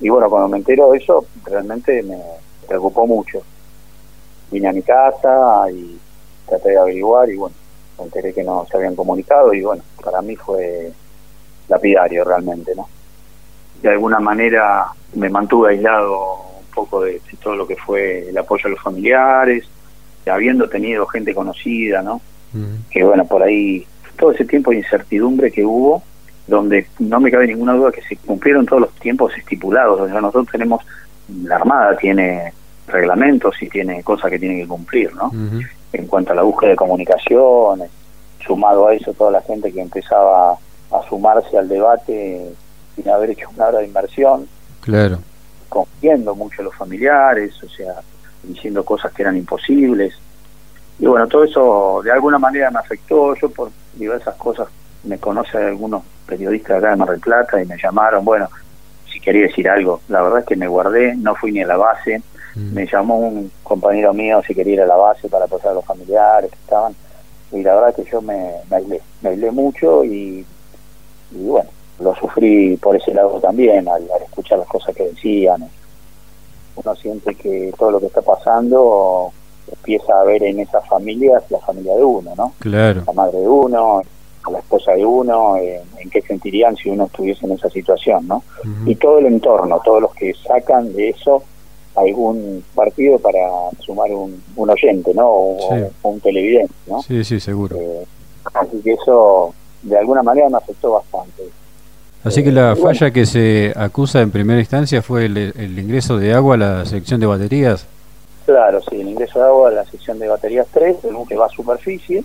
Y 0.00 0.08
bueno, 0.08 0.30
cuando 0.30 0.48
me 0.48 0.58
entero 0.58 0.92
de 0.92 0.98
eso, 0.98 1.26
realmente 1.44 2.02
me 2.02 2.18
preocupó 2.66 3.06
mucho 3.06 3.42
vine 4.50 4.68
a 4.68 4.72
mi 4.72 4.82
casa 4.82 5.70
y 5.70 5.98
traté 6.46 6.70
de 6.70 6.78
averiguar 6.78 7.28
y 7.30 7.36
bueno, 7.36 7.54
me 7.98 8.04
enteré 8.04 8.32
que 8.32 8.42
no 8.42 8.66
se 8.70 8.76
habían 8.76 8.96
comunicado 8.96 9.52
y 9.52 9.62
bueno, 9.62 9.82
para 10.02 10.22
mí 10.22 10.36
fue 10.36 10.90
lapidario 11.68 12.24
realmente, 12.24 12.74
¿no? 12.74 12.88
De 13.82 13.88
alguna 13.88 14.18
manera 14.20 14.86
me 15.14 15.28
mantuve 15.28 15.70
aislado 15.70 16.34
un 16.60 16.74
poco 16.74 17.02
de, 17.02 17.20
todo 17.42 17.56
lo 17.56 17.66
que 17.66 17.76
fue 17.76 18.28
el 18.28 18.38
apoyo 18.38 18.66
a 18.66 18.70
los 18.70 18.80
familiares, 18.80 19.68
habiendo 20.26 20.68
tenido 20.68 21.06
gente 21.06 21.34
conocida, 21.34 22.02
¿no? 22.02 22.20
Que 22.90 23.04
bueno, 23.04 23.24
por 23.26 23.42
ahí 23.42 23.86
todo 24.16 24.32
ese 24.32 24.44
tiempo 24.44 24.70
de 24.70 24.78
incertidumbre 24.78 25.50
que 25.52 25.64
hubo, 25.64 26.02
donde 26.46 26.86
no 26.98 27.20
me 27.20 27.30
cabe 27.30 27.46
ninguna 27.46 27.74
duda 27.74 27.92
que 27.92 28.02
se 28.02 28.16
cumplieron 28.16 28.66
todos 28.66 28.82
los 28.82 28.94
tiempos 28.94 29.32
estipulados. 29.36 30.00
O 30.00 30.08
sea, 30.08 30.20
nosotros 30.20 30.48
tenemos, 30.50 30.82
la 31.44 31.56
Armada 31.56 31.96
tiene 31.96 32.52
reglamentos 32.86 33.54
y 33.62 33.68
tiene 33.68 34.02
cosas 34.02 34.30
que 34.30 34.38
tiene 34.38 34.56
que 34.62 34.66
cumplir, 34.66 35.14
¿no? 35.14 35.30
En 35.92 36.06
cuanto 36.06 36.32
a 36.32 36.36
la 36.36 36.42
búsqueda 36.42 36.70
de 36.70 36.76
comunicaciones, 36.76 37.90
sumado 38.44 38.88
a 38.88 38.94
eso 38.94 39.12
toda 39.12 39.30
la 39.30 39.42
gente 39.42 39.72
que 39.72 39.80
empezaba 39.80 40.52
a 40.52 41.08
sumarse 41.08 41.56
al 41.56 41.68
debate 41.68 42.50
sin 42.98 43.10
haber 43.10 43.30
hecho 43.30 43.48
una 43.54 43.66
hora 43.66 43.78
de 43.78 43.86
inversión. 43.86 44.48
Claro. 44.80 45.18
Confiando 45.68 46.34
mucho 46.34 46.62
a 46.62 46.64
los 46.64 46.74
familiares, 46.74 47.54
o 47.62 47.68
sea, 47.68 47.94
diciendo 48.42 48.84
cosas 48.84 49.12
que 49.12 49.22
eran 49.22 49.36
imposibles. 49.36 50.14
Y 50.98 51.06
bueno, 51.06 51.26
todo 51.28 51.44
eso 51.44 52.00
de 52.02 52.10
alguna 52.10 52.38
manera 52.38 52.70
me 52.70 52.80
afectó. 52.80 53.34
Yo 53.36 53.50
por 53.50 53.70
diversas 53.94 54.34
cosas 54.36 54.68
me 55.04 55.18
conocen 55.18 55.62
algunos 55.62 56.02
periodistas 56.26 56.78
acá 56.78 56.90
de 56.90 56.96
Mar 56.96 57.10
del 57.10 57.20
Plata 57.20 57.62
y 57.62 57.66
me 57.66 57.76
llamaron, 57.80 58.24
bueno, 58.24 58.48
si 59.12 59.20
quería 59.20 59.42
decir 59.42 59.68
algo. 59.68 60.00
La 60.08 60.22
verdad 60.22 60.40
es 60.40 60.46
que 60.46 60.56
me 60.56 60.66
guardé, 60.66 61.14
no 61.14 61.34
fui 61.34 61.52
ni 61.52 61.62
a 61.62 61.66
la 61.66 61.76
base 61.76 62.22
Mm. 62.58 62.74
Me 62.74 62.86
llamó 62.86 63.18
un 63.18 63.50
compañero 63.62 64.12
mío 64.12 64.42
si 64.46 64.54
quería 64.54 64.74
ir 64.74 64.80
a 64.82 64.86
la 64.86 64.96
base 64.96 65.28
para 65.28 65.44
apoyar 65.44 65.68
a 65.68 65.74
los 65.74 65.84
familiares 65.84 66.50
que 66.50 66.56
estaban. 66.56 66.94
Y 67.52 67.62
la 67.62 67.74
verdad 67.74 67.94
que 67.94 68.10
yo 68.10 68.20
me, 68.20 68.52
me 68.68 68.76
aislé, 68.76 69.00
me 69.22 69.30
aislé 69.30 69.50
mucho 69.50 70.04
y, 70.04 70.44
bueno, 71.30 71.70
lo 72.00 72.14
sufrí 72.14 72.76
por 72.76 72.96
ese 72.96 73.12
lado 73.12 73.40
también, 73.40 73.88
al, 73.88 74.04
escuchar 74.24 74.58
las 74.58 74.68
cosas 74.68 74.94
que 74.94 75.04
decían. 75.04 75.68
Uno 76.76 76.94
siente 76.94 77.34
que 77.34 77.72
todo 77.76 77.92
lo 77.92 78.00
que 78.00 78.06
está 78.06 78.22
pasando 78.22 79.32
empieza 79.70 80.20
a 80.20 80.24
ver 80.24 80.42
en 80.44 80.60
esas 80.60 80.86
familias 80.86 81.42
la 81.50 81.58
familia 81.58 81.94
de 81.96 82.04
uno, 82.04 82.32
¿no? 82.36 82.52
Claro. 82.60 83.02
La 83.06 83.12
madre 83.12 83.40
de 83.40 83.48
uno, 83.48 84.02
la 84.50 84.58
esposa 84.60 84.92
de 84.92 85.04
uno, 85.04 85.56
en, 85.56 86.10
qué 86.10 86.22
sentirían 86.22 86.76
si 86.76 86.88
uno 86.88 87.04
estuviese 87.06 87.46
en 87.46 87.52
esa 87.52 87.68
situación, 87.68 88.26
¿no? 88.28 88.42
Y 88.86 88.94
todo 88.94 89.18
el 89.18 89.26
entorno, 89.26 89.80
todos 89.84 90.02
los 90.02 90.14
que 90.14 90.32
sacan 90.34 90.92
de 90.94 91.10
eso 91.10 91.42
algún 91.94 92.64
partido 92.74 93.18
para 93.18 93.40
sumar 93.80 94.10
un, 94.12 94.40
oyente, 94.56 95.12
¿no? 95.14 95.28
O, 95.28 95.90
un 96.02 96.20
televidente, 96.20 96.74
¿no? 96.86 97.02
Sí, 97.02 97.24
sí, 97.24 97.40
seguro. 97.40 97.76
Eh, 97.76 98.06
así 98.54 98.80
que 98.82 98.92
eso 98.92 99.52
de 99.82 99.98
alguna 99.98 100.22
manera 100.22 100.48
me 100.48 100.58
afectó 100.58 100.92
bastante. 100.92 101.42
Así 102.24 102.42
que 102.42 102.50
la 102.50 102.74
falla 102.76 103.10
que 103.10 103.26
se 103.26 103.72
acusa 103.76 104.20
en 104.20 104.30
primera 104.30 104.58
instancia 104.58 105.02
fue 105.02 105.26
el, 105.26 105.78
ingreso 105.78 106.18
de 106.18 106.34
agua 106.34 106.54
a 106.54 106.58
la 106.58 106.84
sección 106.84 107.20
de 107.20 107.26
baterías. 107.26 107.86
Claro, 108.44 108.80
sí, 108.82 109.00
el 109.00 109.08
ingreso 109.08 109.38
de 109.38 109.44
agua 109.44 109.68
a 109.68 109.72
la 109.72 109.84
sección 109.84 110.18
de 110.18 110.28
baterías 110.28 110.66
3, 110.72 110.96
que 111.28 111.36
va 111.36 111.46
a 111.46 111.50
superficie, 111.50 112.24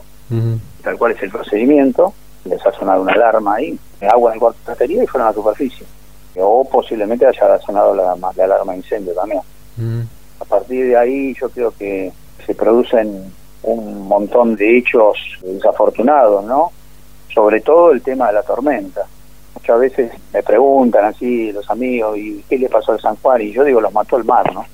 tal 0.83 0.97
cual 0.97 1.11
es 1.11 1.21
el 1.21 1.29
procedimiento, 1.29 2.13
les 2.45 2.65
ha 2.65 2.71
sonado 2.71 3.01
una 3.01 3.13
alarma 3.13 3.55
ahí, 3.55 3.77
agua 4.01 4.33
en 4.33 4.39
cuarto 4.39 4.59
de 4.65 4.71
batería 4.71 5.03
y 5.03 5.07
fueron 5.07 5.27
a 5.27 5.31
la 5.31 5.35
superficie. 5.35 5.85
O 6.37 6.67
posiblemente 6.67 7.25
haya 7.25 7.59
sonado 7.59 7.93
la, 7.93 8.15
la 8.15 8.43
alarma 8.43 8.73
de 8.73 8.79
incendio 8.79 9.13
también. 9.13 9.41
Mm. 9.77 10.01
A 10.39 10.45
partir 10.45 10.87
de 10.87 10.97
ahí 10.97 11.35
yo 11.39 11.49
creo 11.49 11.71
que 11.71 12.11
se 12.45 12.55
producen 12.55 13.31
un 13.63 14.07
montón 14.07 14.55
de 14.55 14.77
hechos 14.77 15.17
desafortunados, 15.41 16.43
¿no? 16.43 16.71
Sobre 17.33 17.61
todo 17.61 17.91
el 17.91 18.01
tema 18.01 18.27
de 18.27 18.33
la 18.33 18.43
tormenta. 18.43 19.05
Muchas 19.55 19.79
veces 19.79 20.11
me 20.33 20.43
preguntan 20.43 21.05
así 21.05 21.51
los 21.51 21.69
amigos, 21.69 22.17
¿y 22.17 22.43
qué 22.49 22.57
le 22.57 22.69
pasó 22.69 22.91
al 22.91 22.99
San 22.99 23.15
Juan? 23.17 23.41
Y 23.41 23.51
yo 23.51 23.63
digo, 23.63 23.79
los 23.79 23.93
mató 23.93 24.17
el 24.17 24.23
mar, 24.23 24.51
¿no? 24.53 24.65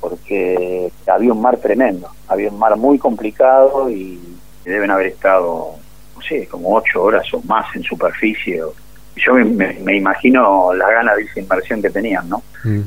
Porque 0.00 0.90
había 1.06 1.32
un 1.32 1.40
mar 1.40 1.56
tremendo, 1.56 2.08
había 2.28 2.50
un 2.50 2.58
mar 2.58 2.76
muy 2.76 2.98
complicado 2.98 3.90
y 3.90 4.20
deben 4.64 4.90
haber 4.90 5.08
estado, 5.08 5.72
no 6.14 6.22
sé, 6.22 6.46
como 6.46 6.74
ocho 6.76 7.02
horas 7.02 7.26
o 7.32 7.42
más 7.44 7.74
en 7.74 7.82
superficie. 7.82 8.62
Yo 9.16 9.34
me, 9.34 9.96
imagino 9.96 10.72
la 10.74 10.90
gana 10.90 11.16
de 11.16 11.22
esa 11.22 11.40
inversión 11.40 11.82
que 11.82 11.90
tenían, 11.90 12.28
¿no? 12.28 12.42
Mm. 12.64 12.82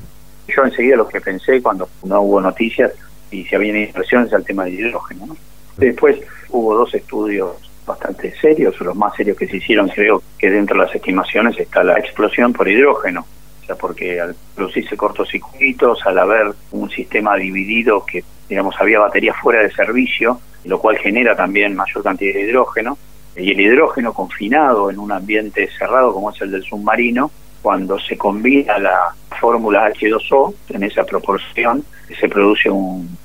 Yo 0.47 0.63
enseguida 0.63 0.95
lo 0.95 1.07
que 1.07 1.19
pensé 1.19 1.61
cuando 1.61 1.89
no 2.03 2.21
hubo 2.21 2.41
noticias 2.41 2.91
y 3.31 3.43
si 3.45 3.55
había 3.55 3.85
inversiones 3.85 4.33
al 4.33 4.43
tema 4.45 4.65
del 4.65 4.79
hidrógeno. 4.79 5.35
Después 5.77 6.19
hubo 6.49 6.75
dos 6.75 6.93
estudios 6.93 7.70
bastante 7.85 8.33
serios, 8.39 8.79
los 8.81 8.95
más 8.95 9.15
serios 9.15 9.37
que 9.37 9.47
se 9.47 9.57
hicieron, 9.57 9.89
creo 9.89 10.21
que 10.37 10.49
dentro 10.49 10.77
de 10.77 10.85
las 10.85 10.95
estimaciones 10.95 11.57
está 11.59 11.83
la 11.83 11.97
explosión 11.97 12.53
por 12.53 12.67
hidrógeno. 12.67 13.25
O 13.61 13.65
sea, 13.65 13.75
porque 13.75 14.19
al 14.19 14.35
producirse 14.55 14.97
cortocircuitos, 14.97 16.05
al 16.05 16.19
haber 16.19 16.53
un 16.71 16.89
sistema 16.89 17.35
dividido 17.35 18.05
que, 18.05 18.23
digamos, 18.49 18.75
había 18.79 18.99
baterías 18.99 19.35
fuera 19.41 19.61
de 19.61 19.71
servicio, 19.71 20.39
lo 20.65 20.79
cual 20.79 20.97
genera 20.97 21.35
también 21.35 21.75
mayor 21.75 22.03
cantidad 22.03 22.33
de 22.33 22.41
hidrógeno, 22.41 22.97
y 23.35 23.51
el 23.51 23.59
hidrógeno 23.59 24.13
confinado 24.13 24.91
en 24.91 24.99
un 24.99 25.11
ambiente 25.11 25.69
cerrado 25.77 26.13
como 26.13 26.31
es 26.31 26.41
el 26.41 26.51
del 26.51 26.63
submarino, 26.63 27.31
cuando 27.61 27.99
se 27.99 28.17
combina 28.17 28.77
la 28.79 29.13
fórmula 29.39 29.89
H2O 29.91 30.53
en 30.69 30.83
esa 30.83 31.03
proporción, 31.03 31.83
se 32.19 32.27
produce 32.27 32.69
un 32.69 33.17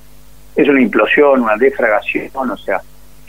es 0.55 0.69
una 0.69 0.81
implosión, 0.81 1.43
una 1.43 1.57
defragación, 1.57 2.51
o 2.51 2.57
sea, 2.57 2.81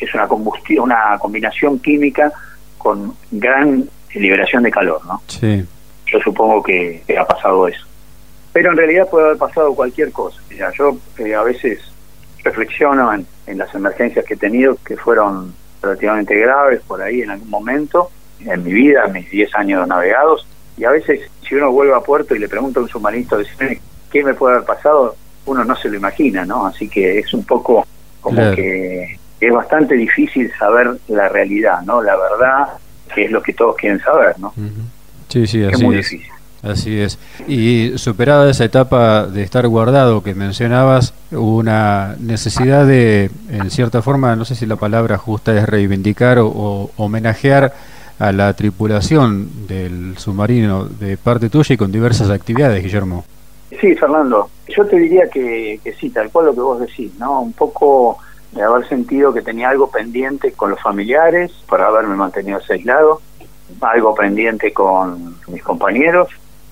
es 0.05 0.13
una 0.13 0.27
combustión, 0.27 0.85
una 0.85 1.17
combinación 1.19 1.79
química 1.79 2.31
con 2.77 3.15
gran 3.31 3.89
liberación 4.13 4.63
de 4.63 4.71
calor, 4.71 5.05
¿no? 5.05 5.21
Sí. 5.27 5.65
Yo 6.05 6.19
supongo 6.19 6.63
que, 6.63 7.03
ha 7.17 7.25
pasado 7.25 7.67
eso. 7.67 7.85
Pero 8.53 8.71
en 8.71 8.77
realidad 8.77 9.07
puede 9.09 9.25
haber 9.25 9.37
pasado 9.37 9.75
cualquier 9.75 10.11
cosa. 10.11 10.39
yo 10.77 10.97
eh, 11.17 11.35
a 11.35 11.43
veces 11.43 11.79
reflexiono 12.43 13.13
en, 13.13 13.25
en 13.45 13.57
las 13.57 13.73
emergencias 13.75 14.25
que 14.25 14.35
he 14.35 14.37
tenido, 14.37 14.77
que 14.85 14.95
fueron 14.95 15.53
relativamente 15.81 16.35
graves 16.35 16.81
por 16.87 17.01
ahí 17.01 17.21
en 17.21 17.31
algún 17.31 17.49
momento, 17.49 18.09
en 18.39 18.63
mi 18.63 18.73
vida, 18.73 19.03
en 19.05 19.13
mis 19.13 19.29
10 19.29 19.55
años 19.55 19.87
navegados, 19.87 20.47
y 20.77 20.85
a 20.85 20.91
veces 20.91 21.29
si 21.47 21.55
uno 21.55 21.71
vuelve 21.71 21.95
a 21.95 22.01
puerto 22.01 22.35
y 22.35 22.39
le 22.39 22.47
pregunta 22.47 22.79
a 22.79 22.83
un 22.83 22.89
submarinista 22.89 23.37
qué 24.11 24.23
me 24.23 24.33
puede 24.33 24.55
haber 24.55 24.67
pasado, 24.67 25.15
uno 25.45 25.63
no 25.63 25.75
se 25.75 25.89
lo 25.89 25.97
imagina, 25.97 26.45
¿no? 26.45 26.67
Así 26.67 26.87
que 26.87 27.19
es 27.19 27.33
un 27.33 27.43
poco 27.43 27.85
como 28.21 28.51
que 28.53 29.17
es 29.39 29.53
bastante 29.53 29.95
difícil 29.95 30.51
saber 30.57 30.97
la 31.07 31.29
realidad, 31.29 31.81
¿no? 31.83 32.01
La 32.01 32.15
verdad, 32.15 32.67
que 33.13 33.25
es 33.25 33.31
lo 33.31 33.41
que 33.41 33.53
todos 33.53 33.75
quieren 33.75 33.99
saber, 33.99 34.39
¿no? 34.39 34.53
Sí, 35.27 35.45
sí, 35.47 35.63
así 35.63 35.75
es. 35.75 35.81
Muy 35.81 35.97
difícil. 35.97 36.31
Así 36.63 36.99
es. 36.99 37.19
Y 37.47 37.93
superada 37.97 38.49
esa 38.49 38.65
etapa 38.65 39.27
de 39.27 39.43
estar 39.43 39.67
guardado 39.67 40.23
que 40.23 40.33
mencionabas, 40.33 41.13
una 41.31 42.15
necesidad 42.19 42.85
de, 42.87 43.29
en 43.51 43.69
cierta 43.69 44.01
forma, 44.01 44.35
no 44.35 44.43
sé 44.43 44.55
si 44.55 44.65
la 44.65 44.75
palabra 44.75 45.17
justa 45.17 45.55
es 45.55 45.67
reivindicar 45.69 46.39
o 46.39 46.89
homenajear 46.97 47.73
a 48.19 48.31
la 48.31 48.53
tripulación 48.53 49.67
del 49.67 50.17
submarino 50.17 50.85
de 50.85 51.17
parte 51.17 51.49
tuya 51.49 51.75
y 51.75 51.77
con 51.77 51.91
diversas 51.91 52.29
actividades, 52.29 52.83
Guillermo. 52.83 53.23
Sí, 53.79 53.93
Fernando, 53.95 54.49
yo 54.67 54.85
te 54.85 54.97
diría 54.97 55.29
que, 55.29 55.79
que 55.83 55.93
sí, 55.93 56.09
tal 56.09 56.31
cual 56.31 56.47
lo 56.47 56.53
que 56.53 56.61
vos 56.61 56.79
decís, 56.79 57.11
¿no? 57.19 57.41
Un 57.41 57.53
poco 57.53 58.17
de 58.57 58.63
haber 58.63 58.87
sentido 58.87 59.33
que 59.33 59.41
tenía 59.41 59.69
algo 59.69 59.89
pendiente 59.89 60.51
con 60.51 60.71
los 60.71 60.81
familiares, 60.81 61.51
por 61.67 61.81
haberme 61.81 62.15
mantenido 62.15 62.59
aislado, 62.69 63.21
algo 63.81 64.15
pendiente 64.15 64.73
con 64.73 65.37
mis 65.47 65.63
compañeros, 65.63 66.29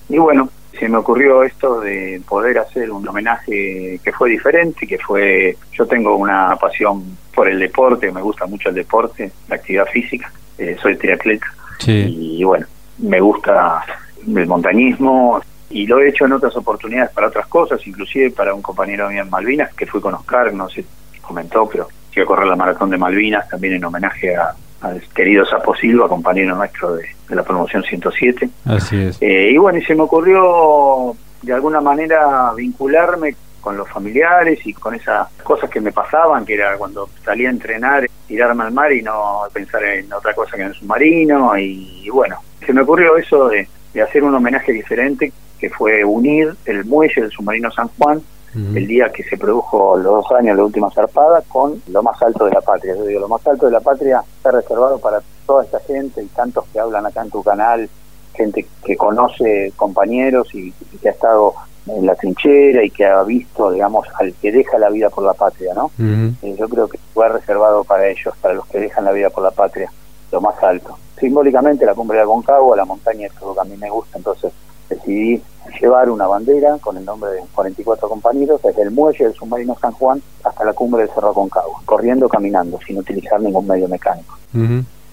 y 0.08 0.18
bueno, 0.18 0.48
se 0.78 0.88
me 0.88 0.98
ocurrió 0.98 1.42
esto 1.42 1.80
de 1.80 2.20
poder 2.28 2.58
hacer 2.58 2.90
un 2.90 3.06
homenaje 3.08 4.00
que 4.02 4.12
fue 4.12 4.30
diferente, 4.30 4.86
que 4.86 4.98
fue, 4.98 5.56
yo 5.72 5.86
tengo 5.86 6.16
una 6.16 6.56
pasión 6.56 7.16
por 7.34 7.48
el 7.48 7.58
deporte, 7.58 8.12
me 8.12 8.20
gusta 8.20 8.46
mucho 8.46 8.68
el 8.68 8.74
deporte, 8.74 9.30
la 9.48 9.56
actividad 9.56 9.86
física, 9.86 10.30
eh, 10.58 10.76
soy 10.80 10.96
triatleta. 10.96 11.46
Y, 11.86 12.42
bueno, 12.44 12.66
me 12.98 13.20
gusta 13.20 13.84
el 14.26 14.46
montañismo 14.46 15.40
y 15.70 15.86
lo 15.86 16.00
he 16.00 16.08
hecho 16.08 16.24
en 16.24 16.32
otras 16.32 16.56
oportunidades 16.56 17.10
para 17.12 17.28
otras 17.28 17.46
cosas, 17.46 17.84
inclusive 17.86 18.30
para 18.30 18.54
un 18.54 18.62
compañero 18.62 19.08
mío 19.08 19.22
en 19.22 19.30
Malvinas 19.30 19.72
que 19.74 19.86
fui 19.86 20.00
con 20.00 20.14
Oscar, 20.14 20.52
no 20.52 20.68
sé, 20.68 20.84
comentó, 21.26 21.68
pero 21.68 21.88
fui 22.12 22.22
a 22.22 22.26
correr 22.26 22.46
la 22.46 22.56
maratón 22.56 22.90
de 22.90 22.96
Malvinas 22.96 23.48
también 23.48 23.74
en 23.74 23.84
homenaje 23.84 24.36
a, 24.36 24.54
al 24.80 25.02
querido 25.14 25.44
Sapo 25.44 25.74
Silva, 25.74 26.08
compañero 26.08 26.56
nuestro 26.56 26.94
de, 26.94 27.06
la 27.28 27.42
promoción 27.42 27.82
107. 27.82 28.48
Así 28.66 28.96
es. 29.02 29.18
Eh, 29.20 29.50
y 29.52 29.56
bueno, 29.58 29.78
y 29.78 29.84
se 29.84 29.94
me 29.94 30.02
ocurrió 30.02 31.16
de 31.42 31.52
alguna 31.52 31.80
manera 31.80 32.52
vincularme 32.54 33.34
con 33.60 33.76
los 33.76 33.88
familiares 33.88 34.64
y 34.64 34.72
con 34.72 34.94
esas 34.94 35.28
cosas 35.42 35.68
que 35.68 35.80
me 35.80 35.90
pasaban, 35.90 36.44
que 36.44 36.54
era 36.54 36.76
cuando 36.76 37.08
salía 37.24 37.48
a 37.48 37.52
entrenar, 37.52 38.06
tirarme 38.28 38.62
al 38.62 38.72
mar 38.72 38.92
y 38.92 39.02
no 39.02 39.40
pensar 39.52 39.82
en 39.82 40.12
otra 40.12 40.34
cosa 40.34 40.56
que 40.56 40.62
en 40.62 40.68
el 40.68 40.74
submarino. 40.74 41.58
Y, 41.58 42.08
bueno, 42.10 42.36
se 42.64 42.72
me 42.72 42.82
ocurrió 42.82 43.16
eso 43.16 43.48
de, 43.48 43.68
hacer 44.00 44.22
un 44.22 44.34
homenaje 44.34 44.72
diferente, 44.72 45.32
que 45.58 45.70
fue 45.70 46.04
unir 46.04 46.54
el 46.66 46.84
muelle 46.84 47.22
del 47.22 47.30
submarino 47.32 47.70
San 47.72 47.88
Juan 47.98 48.22
el 48.56 48.86
día 48.86 49.10
que 49.12 49.22
se 49.22 49.36
produjo 49.36 49.96
los 49.96 50.24
dos 50.24 50.32
años 50.32 50.56
la 50.56 50.64
última 50.64 50.90
zarpada 50.90 51.42
con 51.42 51.82
lo 51.88 52.02
más 52.02 52.20
alto 52.22 52.46
de 52.46 52.52
la 52.52 52.60
patria. 52.60 52.94
Yo 52.96 53.04
digo, 53.04 53.20
lo 53.20 53.28
más 53.28 53.46
alto 53.46 53.66
de 53.66 53.72
la 53.72 53.80
patria 53.80 54.22
está 54.36 54.50
reservado 54.50 54.98
para 54.98 55.20
toda 55.46 55.64
esta 55.64 55.80
gente 55.80 56.22
y 56.22 56.26
tantos 56.26 56.64
que 56.72 56.80
hablan 56.80 57.04
acá 57.04 57.22
en 57.22 57.30
tu 57.30 57.42
canal, 57.42 57.88
gente 58.34 58.66
que 58.84 58.96
conoce 58.96 59.72
compañeros 59.76 60.54
y 60.54 60.72
que 61.00 61.08
ha 61.08 61.12
estado 61.12 61.54
en 61.86 62.06
la 62.06 62.14
trinchera 62.14 62.84
y 62.84 62.90
que 62.90 63.04
ha 63.04 63.22
visto, 63.22 63.70
digamos, 63.70 64.06
al 64.18 64.32
que 64.34 64.50
deja 64.50 64.78
la 64.78 64.90
vida 64.90 65.10
por 65.10 65.24
la 65.24 65.34
patria, 65.34 65.72
¿no? 65.74 65.90
Eh, 65.98 66.56
yo 66.58 66.68
creo 66.68 66.88
que 66.88 66.98
fue 67.14 67.28
reservado 67.28 67.84
para 67.84 68.08
ellos, 68.08 68.34
para 68.40 68.54
los 68.54 68.66
que 68.66 68.80
dejan 68.80 69.04
la 69.04 69.12
vida 69.12 69.30
por 69.30 69.42
la 69.42 69.50
patria, 69.50 69.90
lo 70.32 70.40
más 70.40 70.60
alto. 70.62 70.98
Simbólicamente 71.18 71.86
la 71.86 71.94
cumbre 71.94 72.18
de 72.18 72.24
Aconcagua, 72.24 72.76
la 72.76 72.84
montaña 72.84 73.26
es 73.26 73.40
lo 73.40 73.54
que 73.54 73.60
a 73.60 73.64
mí 73.64 73.76
me 73.76 73.88
gusta, 73.88 74.18
entonces 74.18 74.52
decidí 74.88 75.42
llevar 75.80 76.10
una 76.10 76.26
bandera 76.26 76.78
con 76.80 76.96
el 76.96 77.04
nombre 77.04 77.30
de 77.32 77.40
44 77.54 78.08
compañeros 78.08 78.60
desde 78.62 78.82
el 78.82 78.90
muelle 78.90 79.24
del 79.24 79.34
submarino 79.34 79.76
San 79.80 79.92
Juan 79.92 80.22
hasta 80.44 80.64
la 80.64 80.72
cumbre 80.72 81.02
del 81.02 81.10
Cerro 81.10 81.30
Aconcagua, 81.30 81.80
corriendo, 81.84 82.28
caminando, 82.28 82.78
sin 82.86 82.98
utilizar 82.98 83.40
ningún 83.40 83.66
medio 83.66 83.88
mecánico. 83.88 84.38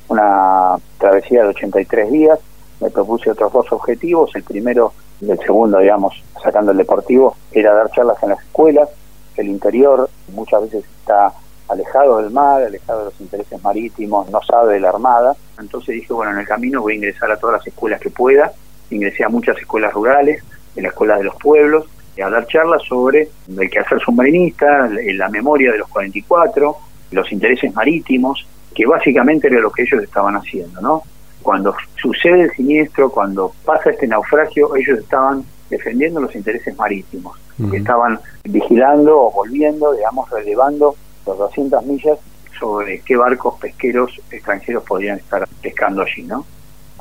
Una 0.08 0.76
travesía 0.98 1.44
de 1.44 1.50
83 1.50 2.12
días, 2.12 2.40
me 2.80 2.90
propuse 2.90 3.32
otros 3.32 3.52
dos 3.52 3.72
objetivos, 3.72 4.32
el 4.36 4.44
primero 4.44 4.94
del 5.20 5.40
segundo, 5.40 5.80
digamos, 5.80 6.22
sacando 6.42 6.72
el 6.72 6.78
deportivo, 6.78 7.36
era 7.52 7.74
dar 7.74 7.90
charlas 7.92 8.22
en 8.24 8.30
las 8.30 8.40
escuelas. 8.40 8.90
El 9.36 9.48
interior 9.48 10.10
muchas 10.34 10.62
veces 10.64 10.84
está 11.00 11.34
alejado 11.70 12.18
del 12.18 12.30
mar, 12.30 12.62
alejado 12.62 13.00
de 13.00 13.06
los 13.06 13.22
intereses 13.22 13.64
marítimos, 13.64 14.30
no 14.30 14.40
sabe 14.42 14.76
de 14.76 14.80
la 14.80 14.90
armada. 14.90 15.36
Entonces 15.60 15.96
dije, 15.96 16.14
bueno, 16.14 16.34
en 16.34 16.40
el 16.40 16.48
camino 16.48 16.82
voy 16.82 16.94
a 16.94 16.96
ingresar 16.98 17.32
a 17.32 17.38
todas 17.38 17.58
las 17.58 17.68
escuelas 17.68 18.00
que 18.00 18.10
pueda. 18.10 18.52
Ingresé 18.94 19.24
a 19.24 19.30
muchas 19.30 19.58
escuelas 19.58 19.94
rurales, 19.94 20.44
en 20.76 20.84
la 20.84 20.90
escuela 20.90 21.18
de 21.18 21.24
los 21.24 21.36
pueblos, 21.36 21.86
a 22.22 22.30
dar 22.30 22.46
charlas 22.48 22.84
sobre 22.84 23.30
el 23.58 23.70
quehacer 23.70 24.00
submarinista, 24.00 24.90
la 24.90 25.30
memoria 25.30 25.72
de 25.72 25.80
los 25.80 25.88
44, 25.90 26.78
los 27.12 27.32
intereses 27.32 27.74
marítimos, 27.74 28.46
que 28.76 28.86
básicamente 28.86 29.48
era 29.48 29.60
lo 29.60 29.72
que 29.72 29.84
ellos 29.84 30.04
estaban 30.04 30.36
haciendo, 30.36 30.82
¿no? 30.82 31.04
Cuando 31.42 31.76
sucede 31.96 32.42
el 32.42 32.52
siniestro, 32.52 33.10
cuando 33.10 33.54
pasa 33.66 33.90
este 33.92 34.08
naufragio, 34.08 34.76
ellos 34.76 35.00
estaban 35.00 35.44
defendiendo 35.70 36.20
los 36.20 36.36
intereses 36.36 36.76
marítimos, 36.78 37.38
estaban 37.72 38.20
vigilando 38.44 39.20
o 39.20 39.32
volviendo, 39.32 39.94
digamos, 39.94 40.30
relevando 40.30 40.96
los 41.26 41.38
200 41.38 41.86
millas 41.86 42.20
sobre 42.60 43.00
qué 43.02 43.16
barcos 43.16 43.60
pesqueros 43.60 44.20
extranjeros 44.32 44.84
podrían 44.84 45.18
estar 45.18 45.48
pescando 45.62 46.04
allí, 46.04 46.24
¿no? 46.24 46.46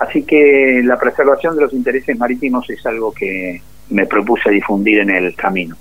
Así 0.03 0.25
que 0.25 0.83
la 0.85 0.99
preservación 0.99 1.55
de 1.55 1.63
los 1.63 1.73
intereses 1.73 2.19
marítimos 2.19 2.69
es 2.69 2.85
algo 2.87 3.13
que 3.13 3.63
me 3.91 4.05
propuse 4.05 4.51
difundir 4.51 4.99
en 4.99 5.11
el 5.11 5.37
camino. 5.37 5.77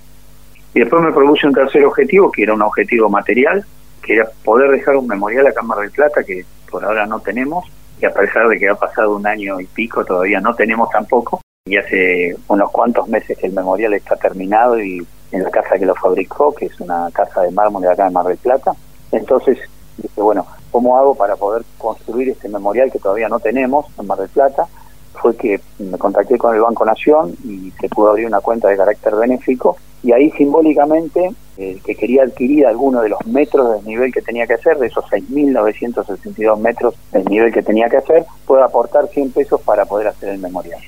Y 0.75 0.79
después 0.79 1.01
me 1.01 1.11
propuse 1.11 1.47
un 1.47 1.53
tercer 1.53 1.83
objetivo, 1.83 2.31
que 2.31 2.43
era 2.43 2.53
un 2.53 2.61
objetivo 2.61 3.09
material, 3.09 3.65
que 4.03 4.13
era 4.13 4.29
poder 4.43 4.69
dejar 4.69 4.95
un 4.95 5.07
memorial 5.07 5.47
a 5.47 5.53
Cámara 5.53 5.81
del 5.81 5.89
Plata, 5.89 6.23
que 6.23 6.45
por 6.69 6.85
ahora 6.85 7.07
no 7.07 7.19
tenemos, 7.19 7.65
y 7.99 8.05
a 8.05 8.13
pesar 8.13 8.47
de 8.47 8.59
que 8.59 8.69
ha 8.69 8.75
pasado 8.75 9.15
un 9.15 9.25
año 9.25 9.59
y 9.59 9.65
pico, 9.65 10.05
todavía 10.05 10.39
no 10.39 10.53
tenemos 10.53 10.91
tampoco, 10.91 11.41
y 11.65 11.77
hace 11.77 12.35
unos 12.47 12.69
cuantos 12.69 13.07
meses 13.07 13.35
que 13.39 13.47
el 13.47 13.53
memorial 13.53 13.95
está 13.95 14.15
terminado 14.17 14.79
y 14.79 15.03
en 15.31 15.43
la 15.43 15.49
casa 15.49 15.79
que 15.79 15.85
lo 15.87 15.95
fabricó, 15.95 16.53
que 16.53 16.65
es 16.67 16.79
una 16.79 17.09
casa 17.11 17.41
de 17.41 17.51
mármol 17.51 17.81
de 17.81 17.91
acá 17.91 18.05
en 18.05 18.13
Mar 18.13 18.25
del 18.27 18.37
Plata. 18.37 18.71
Entonces 19.11 19.57
dije, 19.97 20.21
bueno, 20.21 20.45
¿cómo 20.71 20.97
hago 20.97 21.15
para 21.15 21.35
poder 21.35 21.63
construir 21.77 22.29
este 22.29 22.49
memorial 22.49 22.91
que 22.91 22.99
todavía 22.99 23.29
no 23.29 23.39
tenemos 23.39 23.85
en 23.99 24.07
Mar 24.07 24.19
del 24.19 24.29
Plata? 24.29 24.67
Fue 25.13 25.35
que 25.35 25.59
me 25.79 25.97
contacté 25.97 26.37
con 26.37 26.55
el 26.55 26.61
Banco 26.61 26.85
Nación 26.85 27.35
y 27.43 27.71
se 27.79 27.89
pudo 27.89 28.09
abrir 28.09 28.27
una 28.27 28.41
cuenta 28.41 28.69
de 28.69 28.77
carácter 28.77 29.15
benéfico 29.15 29.77
y 30.03 30.13
ahí 30.13 30.31
simbólicamente 30.31 31.31
el 31.57 31.81
que 31.83 31.95
quería 31.95 32.23
adquirir 32.23 32.65
alguno 32.65 33.01
de 33.01 33.09
los 33.09 33.23
metros 33.27 33.73
del 33.73 33.85
nivel 33.85 34.11
que 34.11 34.21
tenía 34.21 34.47
que 34.47 34.55
hacer, 34.55 34.79
de 34.79 34.87
esos 34.87 35.05
6.962 35.05 36.57
metros 36.57 36.95
del 37.11 37.25
nivel 37.25 37.53
que 37.53 37.61
tenía 37.61 37.87
que 37.87 37.97
hacer, 37.97 38.25
puede 38.47 38.63
aportar 38.63 39.07
100 39.07 39.31
pesos 39.31 39.61
para 39.61 39.85
poder 39.85 40.07
hacer 40.07 40.29
el 40.29 40.39
memorial 40.39 40.81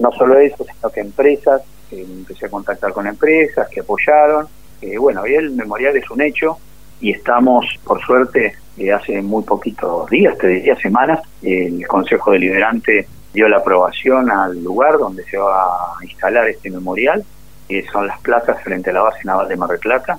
no 0.00 0.10
solo 0.12 0.38
eso, 0.38 0.64
sino 0.64 0.90
que 0.90 1.00
empresas, 1.00 1.62
empecé 1.90 2.46
a 2.46 2.48
contactar 2.48 2.92
con 2.92 3.06
empresas 3.06 3.68
que 3.68 3.80
apoyaron. 3.80 4.48
Eh, 4.80 4.96
bueno, 4.98 5.26
y 5.26 5.34
el 5.34 5.50
memorial 5.52 5.96
es 5.96 6.10
un 6.10 6.22
hecho 6.22 6.58
y 7.00 7.12
estamos, 7.12 7.66
por 7.84 8.00
suerte, 8.02 8.54
eh, 8.76 8.92
hace 8.92 9.20
muy 9.22 9.42
poquitos 9.42 10.08
días, 10.10 10.36
te 10.38 10.48
diría 10.48 10.76
semanas, 10.76 11.20
el 11.42 11.86
Consejo 11.86 12.32
Deliberante 12.32 13.06
dio 13.32 13.48
la 13.48 13.58
aprobación 13.58 14.30
al 14.30 14.62
lugar 14.62 14.98
donde 14.98 15.24
se 15.24 15.36
va 15.36 15.64
a 15.64 16.04
instalar 16.04 16.48
este 16.48 16.70
memorial, 16.70 17.24
que 17.68 17.86
son 17.86 18.06
las 18.06 18.20
plazas 18.20 18.62
frente 18.62 18.90
a 18.90 18.92
la 18.94 19.02
base 19.02 19.20
naval 19.24 19.48
de 19.48 19.56
Mar 19.56 19.70
del 19.70 19.78
Plata. 19.78 20.18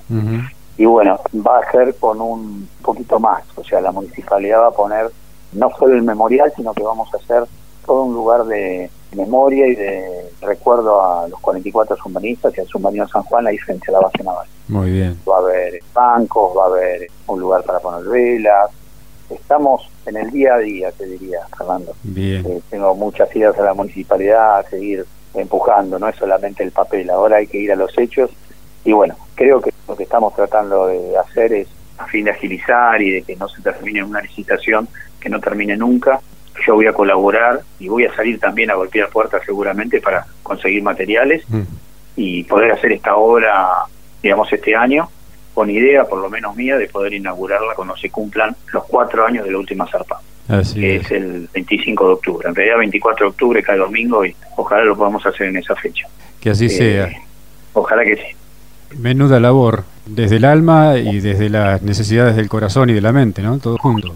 Y 0.76 0.84
bueno, 0.86 1.20
va 1.46 1.58
a 1.58 1.70
ser 1.70 1.94
con 1.96 2.20
un 2.20 2.68
poquito 2.82 3.20
más, 3.20 3.44
o 3.56 3.62
sea, 3.62 3.80
la 3.80 3.92
municipalidad 3.92 4.60
va 4.62 4.68
a 4.68 4.72
poner 4.72 5.10
no 5.52 5.70
solo 5.78 5.94
el 5.94 6.02
memorial, 6.02 6.50
sino 6.56 6.72
que 6.72 6.82
vamos 6.82 7.12
a 7.12 7.18
hacer 7.18 7.44
todo 7.84 8.02
un 8.02 8.14
lugar 8.14 8.44
de 8.44 8.90
memoria 9.14 9.66
y 9.66 9.74
de 9.74 10.30
recuerdo 10.40 11.02
a 11.02 11.28
los 11.28 11.38
44 11.40 11.96
submarinistas 11.96 12.56
y 12.56 12.60
al 12.60 12.66
submarino 12.66 13.06
San 13.08 13.22
Juan 13.24 13.46
ahí 13.46 13.58
frente 13.58 13.90
a 13.90 13.92
la 13.92 14.00
base 14.00 14.22
naval. 14.22 14.46
Muy 14.68 14.90
bien. 14.90 15.18
Va 15.28 15.36
a 15.36 15.40
haber 15.40 15.80
bancos, 15.92 16.56
va 16.56 16.64
a 16.64 16.68
haber 16.68 17.08
un 17.26 17.40
lugar 17.40 17.62
para 17.64 17.78
poner 17.80 18.08
velas. 18.08 18.70
Estamos 19.28 19.88
en 20.06 20.16
el 20.16 20.30
día 20.30 20.54
a 20.54 20.58
día, 20.58 20.92
te 20.92 21.06
diría, 21.06 21.40
Fernando. 21.56 21.94
Bien. 22.02 22.44
Eh, 22.46 22.60
tengo 22.70 22.94
muchas 22.94 23.34
ideas 23.34 23.58
a 23.58 23.62
la 23.62 23.74
municipalidad 23.74 24.58
a 24.58 24.62
seguir 24.68 25.04
empujando, 25.34 25.98
no 25.98 26.08
es 26.08 26.16
solamente 26.16 26.62
el 26.62 26.72
papel, 26.72 27.08
ahora 27.08 27.38
hay 27.38 27.46
que 27.46 27.58
ir 27.58 27.72
a 27.72 27.76
los 27.76 27.96
hechos 27.96 28.30
y 28.84 28.92
bueno, 28.92 29.16
creo 29.34 29.60
que 29.60 29.72
lo 29.88 29.96
que 29.96 30.02
estamos 30.02 30.34
tratando 30.34 30.86
de 30.86 31.16
hacer 31.16 31.52
es 31.52 31.68
a 31.98 32.06
fin 32.06 32.24
de 32.24 32.32
agilizar 32.32 33.00
y 33.00 33.10
de 33.10 33.22
que 33.22 33.36
no 33.36 33.48
se 33.48 33.62
termine 33.62 34.02
una 34.02 34.20
licitación 34.20 34.88
que 35.20 35.28
no 35.28 35.40
termine 35.40 35.76
nunca. 35.76 36.20
Yo 36.66 36.74
voy 36.74 36.86
a 36.86 36.92
colaborar 36.92 37.60
y 37.78 37.88
voy 37.88 38.04
a 38.04 38.14
salir 38.14 38.38
también 38.38 38.70
a 38.70 38.74
golpear 38.74 39.08
puertas 39.08 39.42
seguramente 39.44 40.00
para 40.00 40.26
conseguir 40.42 40.82
materiales 40.82 41.42
Mm. 41.48 41.62
y 42.16 42.44
poder 42.44 42.72
hacer 42.72 42.92
esta 42.92 43.16
obra, 43.16 43.68
digamos, 44.22 44.52
este 44.52 44.74
año, 44.76 45.08
con 45.54 45.70
idea, 45.70 46.04
por 46.04 46.18
lo 46.20 46.28
menos 46.30 46.54
mía, 46.56 46.76
de 46.76 46.88
poder 46.88 47.12
inaugurarla 47.14 47.74
cuando 47.74 47.96
se 47.96 48.10
cumplan 48.10 48.54
los 48.72 48.84
cuatro 48.84 49.26
años 49.26 49.44
de 49.44 49.50
la 49.52 49.58
última 49.58 49.86
zarpa, 49.86 50.20
Así 50.48 50.80
que 50.80 50.96
es. 50.96 51.04
es 51.06 51.12
el 51.12 51.48
25 51.52 52.06
de 52.06 52.12
octubre. 52.14 52.48
En 52.48 52.54
realidad 52.54 52.78
24 52.78 53.26
de 53.26 53.30
octubre 53.30 53.62
cae 53.62 53.76
domingo 53.78 54.24
y 54.24 54.34
ojalá 54.56 54.84
lo 54.84 54.96
podamos 54.96 55.24
hacer 55.26 55.48
en 55.48 55.56
esa 55.58 55.74
fecha. 55.76 56.06
Que 56.40 56.50
así 56.50 56.66
Eh, 56.66 56.68
sea. 56.70 57.10
Ojalá 57.74 58.04
que 58.04 58.16
sí. 58.16 58.98
Menuda 58.98 59.40
labor, 59.40 59.84
desde 60.04 60.36
el 60.36 60.44
alma 60.44 60.98
y 60.98 61.20
desde 61.20 61.48
las 61.48 61.80
necesidades 61.82 62.36
del 62.36 62.48
corazón 62.50 62.90
y 62.90 62.92
de 62.92 63.00
la 63.00 63.12
mente, 63.12 63.40
¿no? 63.40 63.58
Todo 63.58 63.78
junto. 63.78 64.14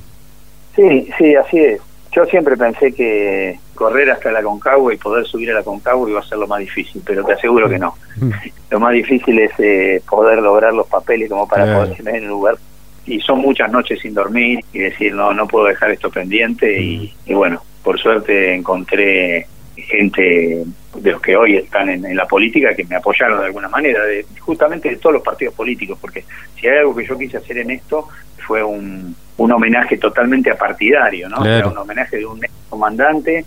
Sí, 0.74 1.08
sí, 1.16 1.34
así 1.34 1.58
es. 1.58 1.80
Yo 2.16 2.24
siempre 2.24 2.56
pensé 2.56 2.94
que 2.94 3.58
correr 3.74 4.10
hasta 4.10 4.32
la 4.32 4.42
Concagua 4.42 4.94
y 4.94 4.96
poder 4.96 5.26
subir 5.26 5.50
a 5.50 5.54
la 5.54 5.62
Concagua 5.62 6.08
iba 6.08 6.20
a 6.20 6.24
ser 6.26 6.38
lo 6.38 6.46
más 6.46 6.60
difícil, 6.60 7.02
pero 7.04 7.22
te 7.22 7.34
aseguro 7.34 7.68
que 7.68 7.78
no. 7.78 7.94
Mm. 8.16 8.30
Lo 8.70 8.80
más 8.80 8.94
difícil 8.94 9.38
es 9.38 9.52
eh, 9.58 10.00
poder 10.08 10.38
lograr 10.38 10.72
los 10.72 10.86
papeles 10.86 11.28
como 11.28 11.46
para 11.46 11.64
Claro. 11.64 11.80
poder 11.82 11.96
tener 11.98 12.22
el 12.22 12.28
lugar. 12.28 12.56
Y 13.04 13.20
son 13.20 13.40
muchas 13.40 13.70
noches 13.70 14.00
sin 14.00 14.14
dormir 14.14 14.60
y 14.72 14.78
decir, 14.78 15.14
no, 15.14 15.34
no 15.34 15.46
puedo 15.46 15.66
dejar 15.66 15.90
esto 15.90 16.10
pendiente. 16.10 16.80
Y, 16.80 17.14
y 17.26 17.34
bueno, 17.34 17.60
por 17.84 18.00
suerte 18.00 18.54
encontré 18.54 19.46
gente 19.76 20.64
de 20.96 21.12
los 21.12 21.20
que 21.20 21.36
hoy 21.36 21.56
están 21.56 21.88
en, 21.88 22.04
en 22.04 22.16
la 22.16 22.26
política 22.26 22.74
que 22.74 22.84
me 22.84 22.96
apoyaron 22.96 23.40
de 23.40 23.46
alguna 23.46 23.68
manera, 23.68 24.04
de, 24.04 24.24
justamente 24.40 24.88
de 24.88 24.96
todos 24.96 25.14
los 25.14 25.22
partidos 25.22 25.54
políticos, 25.54 25.98
porque 26.00 26.24
si 26.58 26.66
hay 26.66 26.78
algo 26.78 26.94
que 26.96 27.06
yo 27.06 27.18
quise 27.18 27.36
hacer 27.36 27.58
en 27.58 27.70
esto 27.70 28.08
fue 28.38 28.62
un, 28.62 29.14
un 29.36 29.52
homenaje 29.52 29.98
totalmente 29.98 30.50
apartidario, 30.50 31.28
¿no? 31.28 31.38
O 31.38 31.44
sea, 31.44 31.66
un 31.66 31.78
homenaje 31.78 32.16
de 32.18 32.26
un 32.26 32.42
ex 32.44 32.52
comandante 32.68 33.44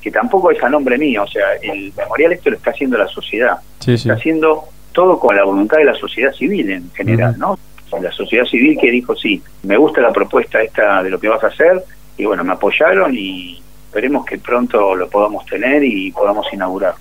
que 0.00 0.10
tampoco 0.10 0.50
es 0.50 0.62
a 0.62 0.68
nombre 0.68 0.98
mío, 0.98 1.22
o 1.22 1.26
sea, 1.26 1.54
el 1.62 1.92
memorial 1.96 2.32
esto 2.32 2.50
lo 2.50 2.56
está 2.56 2.70
haciendo 2.70 2.98
la 2.98 3.08
sociedad 3.08 3.58
Sí, 3.78 3.96
sí. 3.96 4.08
está 4.08 4.14
haciendo 4.14 4.64
todo 4.92 5.18
con 5.18 5.34
la 5.34 5.44
voluntad 5.44 5.78
de 5.78 5.84
la 5.84 5.94
sociedad 5.94 6.32
civil 6.32 6.70
en 6.70 6.90
general. 6.92 7.36
¿no? 7.38 7.58
La 8.00 8.12
sociedad 8.12 8.44
civil 8.44 8.78
que 8.80 8.90
dijo, 8.90 9.14
sí, 9.14 9.42
me 9.62 9.76
gusta 9.76 10.00
la 10.00 10.12
propuesta 10.12 10.62
esta 10.62 11.02
de 11.02 11.10
lo 11.10 11.18
que 11.18 11.28
vas 11.28 11.42
a 11.44 11.48
hacer, 11.48 11.82
y 12.16 12.24
bueno, 12.24 12.44
me 12.44 12.52
apoyaron 12.52 13.14
y 13.16 13.62
esperemos 13.92 14.24
que 14.24 14.38
pronto 14.38 14.96
lo 14.96 15.06
podamos 15.10 15.44
tener 15.44 15.84
y 15.84 16.10
podamos 16.12 16.46
inaugurar. 16.50 16.94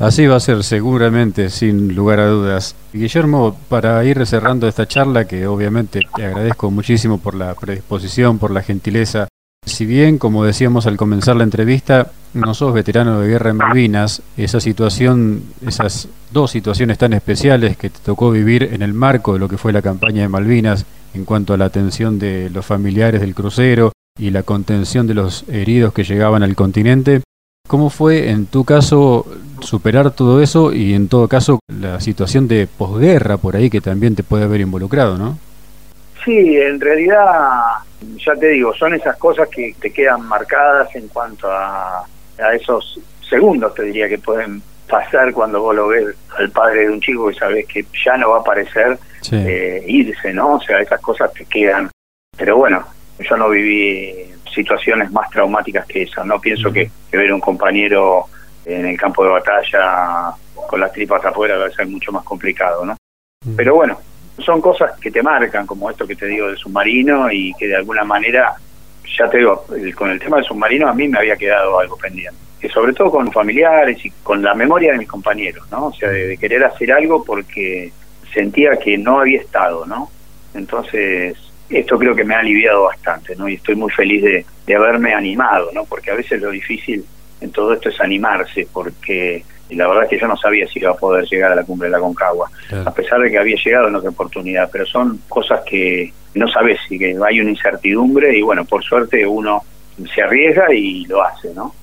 Así 0.00 0.26
va 0.26 0.34
a 0.34 0.40
ser 0.40 0.64
seguramente, 0.64 1.50
sin 1.50 1.94
lugar 1.94 2.18
a 2.18 2.26
dudas. 2.26 2.74
Guillermo, 2.92 3.56
para 3.68 4.04
ir 4.04 4.26
cerrando 4.26 4.66
esta 4.66 4.88
charla, 4.88 5.24
que 5.24 5.46
obviamente 5.46 6.00
te 6.16 6.26
agradezco 6.26 6.68
muchísimo 6.72 7.18
por 7.18 7.36
la 7.36 7.54
predisposición, 7.54 8.40
por 8.40 8.50
la 8.50 8.62
gentileza. 8.62 9.28
Si 9.64 9.86
bien, 9.86 10.18
como 10.18 10.44
decíamos 10.44 10.88
al 10.88 10.96
comenzar 10.96 11.36
la 11.36 11.44
entrevista, 11.44 12.10
no 12.34 12.54
sos 12.54 12.74
veterano 12.74 13.20
de 13.20 13.28
guerra 13.28 13.50
en 13.50 13.58
Malvinas, 13.58 14.22
esa 14.36 14.58
situación, 14.58 15.44
esas 15.64 16.08
dos 16.32 16.50
situaciones 16.50 16.98
tan 16.98 17.12
especiales 17.12 17.76
que 17.76 17.90
te 17.90 18.00
tocó 18.00 18.32
vivir 18.32 18.70
en 18.72 18.82
el 18.82 18.94
marco 18.94 19.34
de 19.34 19.38
lo 19.38 19.48
que 19.48 19.58
fue 19.58 19.72
la 19.72 19.80
campaña 19.80 20.22
de 20.22 20.28
Malvinas 20.28 20.86
en 21.14 21.24
cuanto 21.24 21.54
a 21.54 21.56
la 21.56 21.66
atención 21.66 22.18
de 22.18 22.50
los 22.50 22.66
familiares 22.66 23.20
del 23.20 23.36
crucero 23.36 23.92
y 24.18 24.30
la 24.30 24.42
contención 24.42 25.06
de 25.06 25.14
los 25.14 25.48
heridos 25.48 25.92
que 25.92 26.04
llegaban 26.04 26.42
al 26.42 26.54
continente, 26.54 27.22
¿Cómo 27.68 27.90
fue 27.90 28.28
en 28.28 28.46
tu 28.46 28.64
caso 28.64 29.24
superar 29.60 30.10
todo 30.10 30.42
eso 30.42 30.74
y 30.74 30.92
en 30.94 31.08
todo 31.08 31.28
caso 31.28 31.60
la 31.68 32.00
situación 32.00 32.46
de 32.48 32.66
posguerra 32.66 33.36
por 33.38 33.54
ahí 33.56 33.70
que 33.70 33.80
también 33.80 34.14
te 34.16 34.24
puede 34.24 34.44
haber 34.44 34.60
involucrado, 34.60 35.16
¿no? 35.16 35.38
Sí, 36.24 36.56
en 36.58 36.78
realidad, 36.80 37.24
ya 38.18 38.34
te 38.34 38.48
digo, 38.48 38.74
son 38.74 38.92
esas 38.94 39.16
cosas 39.16 39.48
que 39.48 39.74
te 39.80 39.90
quedan 39.92 40.22
marcadas 40.26 40.94
en 40.96 41.06
cuanto 41.08 41.50
a, 41.50 42.00
a 42.00 42.54
esos 42.54 43.00
segundos, 43.30 43.74
te 43.74 43.84
diría, 43.84 44.08
que 44.08 44.18
pueden 44.18 44.60
pasar 44.88 45.32
cuando 45.32 45.62
vos 45.62 45.74
lo 45.74 45.86
ves 45.88 46.04
al 46.36 46.50
padre 46.50 46.80
de 46.80 46.90
un 46.90 47.00
chico 47.00 47.28
que 47.28 47.34
sabes 47.36 47.66
que 47.66 47.86
ya 48.04 48.16
no 48.18 48.30
va 48.30 48.38
a 48.38 48.40
aparecer 48.40 48.98
Sí. 49.22 49.36
eh, 49.36 49.82
irse, 49.86 50.32
¿no? 50.34 50.56
O 50.56 50.60
sea, 50.60 50.80
esas 50.80 51.00
cosas 51.00 51.32
te 51.32 51.44
quedan. 51.46 51.88
Pero 52.36 52.56
bueno, 52.58 52.84
yo 53.18 53.36
no 53.36 53.48
viví 53.50 54.12
situaciones 54.54 55.10
más 55.12 55.30
traumáticas 55.30 55.86
que 55.86 56.02
esas, 56.02 56.26
¿no? 56.26 56.40
Pienso 56.40 56.72
que, 56.72 56.90
que 57.10 57.16
ver 57.16 57.30
a 57.30 57.34
un 57.34 57.40
compañero 57.40 58.26
en 58.64 58.86
el 58.86 58.96
campo 58.98 59.24
de 59.24 59.30
batalla 59.30 60.32
con 60.68 60.80
las 60.80 60.92
tripas 60.92 61.24
afuera 61.24 61.56
va 61.56 61.66
a 61.66 61.70
ser 61.70 61.86
mucho 61.86 62.12
más 62.12 62.22
complicado, 62.24 62.84
¿no? 62.84 62.96
Pero 63.56 63.74
bueno, 63.74 63.98
son 64.38 64.60
cosas 64.60 64.98
que 65.00 65.10
te 65.10 65.22
marcan, 65.22 65.66
como 65.66 65.90
esto 65.90 66.06
que 66.06 66.14
te 66.16 66.26
digo 66.26 66.46
del 66.48 66.56
submarino 66.56 67.30
y 67.30 67.52
que 67.54 67.66
de 67.68 67.76
alguna 67.76 68.04
manera, 68.04 68.54
ya 69.18 69.28
te 69.28 69.38
digo, 69.38 69.64
el- 69.74 69.94
con 69.94 70.10
el 70.10 70.18
tema 70.20 70.36
del 70.36 70.44
submarino 70.46 70.88
a 70.88 70.94
mí 70.94 71.08
me 71.08 71.18
había 71.18 71.36
quedado 71.36 71.78
algo 71.78 71.96
pendiente. 71.96 72.38
Que 72.60 72.68
sobre 72.68 72.92
todo 72.92 73.10
con 73.10 73.32
familiares 73.32 74.04
y 74.04 74.10
con 74.22 74.40
la 74.42 74.54
memoria 74.54 74.92
de 74.92 74.98
mis 74.98 75.08
compañeros, 75.08 75.68
¿no? 75.70 75.86
O 75.86 75.92
sea, 75.92 76.08
de, 76.10 76.28
de 76.28 76.38
querer 76.38 76.64
hacer 76.64 76.92
algo 76.92 77.24
porque 77.24 77.90
sentía 78.32 78.76
que 78.76 78.96
no 78.96 79.18
había 79.20 79.40
estado, 79.40 79.84
¿no? 79.86 80.10
Entonces, 80.54 81.36
esto 81.78 81.98
creo 81.98 82.14
que 82.14 82.24
me 82.24 82.34
ha 82.34 82.40
aliviado 82.40 82.84
bastante, 82.84 83.34
¿no? 83.36 83.48
Y 83.48 83.54
estoy 83.54 83.74
muy 83.74 83.90
feliz 83.90 84.22
de, 84.22 84.44
de 84.66 84.74
haberme 84.74 85.14
animado, 85.14 85.70
¿no? 85.72 85.84
Porque 85.84 86.10
a 86.10 86.14
veces 86.14 86.40
lo 86.40 86.50
difícil 86.50 87.04
en 87.40 87.50
todo 87.50 87.72
esto 87.74 87.88
es 87.88 88.00
animarse, 88.00 88.68
porque 88.72 89.44
la 89.70 89.88
verdad 89.88 90.04
es 90.04 90.10
que 90.10 90.18
yo 90.18 90.28
no 90.28 90.36
sabía 90.36 90.66
si 90.68 90.78
iba 90.78 90.90
a 90.90 90.94
poder 90.96 91.24
llegar 91.24 91.50
a 91.52 91.54
la 91.54 91.64
cumbre 91.64 91.88
de 91.88 91.92
la 91.92 91.98
Concagua 91.98 92.50
Claro. 92.68 92.88
a 92.88 92.94
pesar 92.94 93.20
de 93.20 93.30
que 93.30 93.38
había 93.38 93.56
llegado 93.56 93.88
en 93.88 93.94
otra 93.96 94.10
oportunidad, 94.10 94.68
pero 94.70 94.84
son 94.86 95.20
cosas 95.28 95.62
que 95.64 96.12
no 96.34 96.46
sabes 96.48 96.78
si 96.88 96.98
que 96.98 97.16
hay 97.26 97.40
una 97.40 97.50
incertidumbre 97.50 98.36
y 98.36 98.42
bueno, 98.42 98.64
por 98.64 98.82
suerte 98.84 99.26
uno 99.26 99.62
se 100.14 100.22
arriesga 100.22 100.72
y 100.72 101.04
lo 101.06 101.22
hace, 101.22 101.52
¿no? 101.54 101.74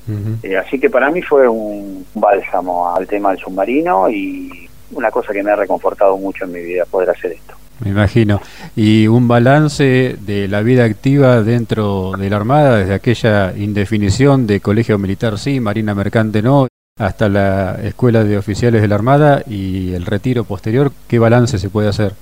Eh, 0.44 0.58
así 0.58 0.80
que 0.80 0.90
para 0.90 1.10
mí 1.12 1.22
fue 1.22 1.48
un 1.48 2.06
bálsamo 2.14 2.96
al 2.96 3.08
tema 3.08 3.32
del 3.32 3.40
submarino 3.40 4.10
y 4.10 4.68
una 4.92 5.12
cosa 5.12 5.32
que 5.34 5.44
me 5.44 5.52
ha 5.52 5.56
reconfortado 5.56 6.18
mucho 6.18 6.46
en 6.46 6.52
mi 6.52 6.62
vida 6.62 6.86
poder 6.86 7.10
hacer 7.12 7.34
esto. 7.34 7.54
Me 7.84 7.92
imagino. 7.92 8.42
Y 8.76 9.08
un 9.08 9.28
balance 9.28 10.18
de 10.20 10.48
la 10.48 10.62
vida 10.62 10.84
activa 10.84 11.42
dentro 11.42 12.12
de 12.18 12.30
la 12.30 12.36
Armada, 12.36 12.78
desde 12.78 12.94
aquella 12.94 13.54
indefinición 13.56 14.48
de 14.48 14.60
colegio 14.60 14.98
militar 14.98 15.38
sí, 15.38 15.60
marina 15.60 15.96
mercante 15.96 16.42
no, 16.42 16.68
hasta 17.00 17.30
la 17.30 17.80
escuela 17.82 18.24
de 18.24 18.38
oficiales 18.38 18.82
de 18.82 18.88
la 18.88 18.96
Armada 18.96 19.42
y 19.48 19.94
el 19.94 20.06
retiro 20.06 20.44
posterior, 20.44 20.92
¿qué 21.08 21.18
balance 21.18 21.58
se 21.58 21.70
puede 21.70 21.88
hacer? 21.88 22.14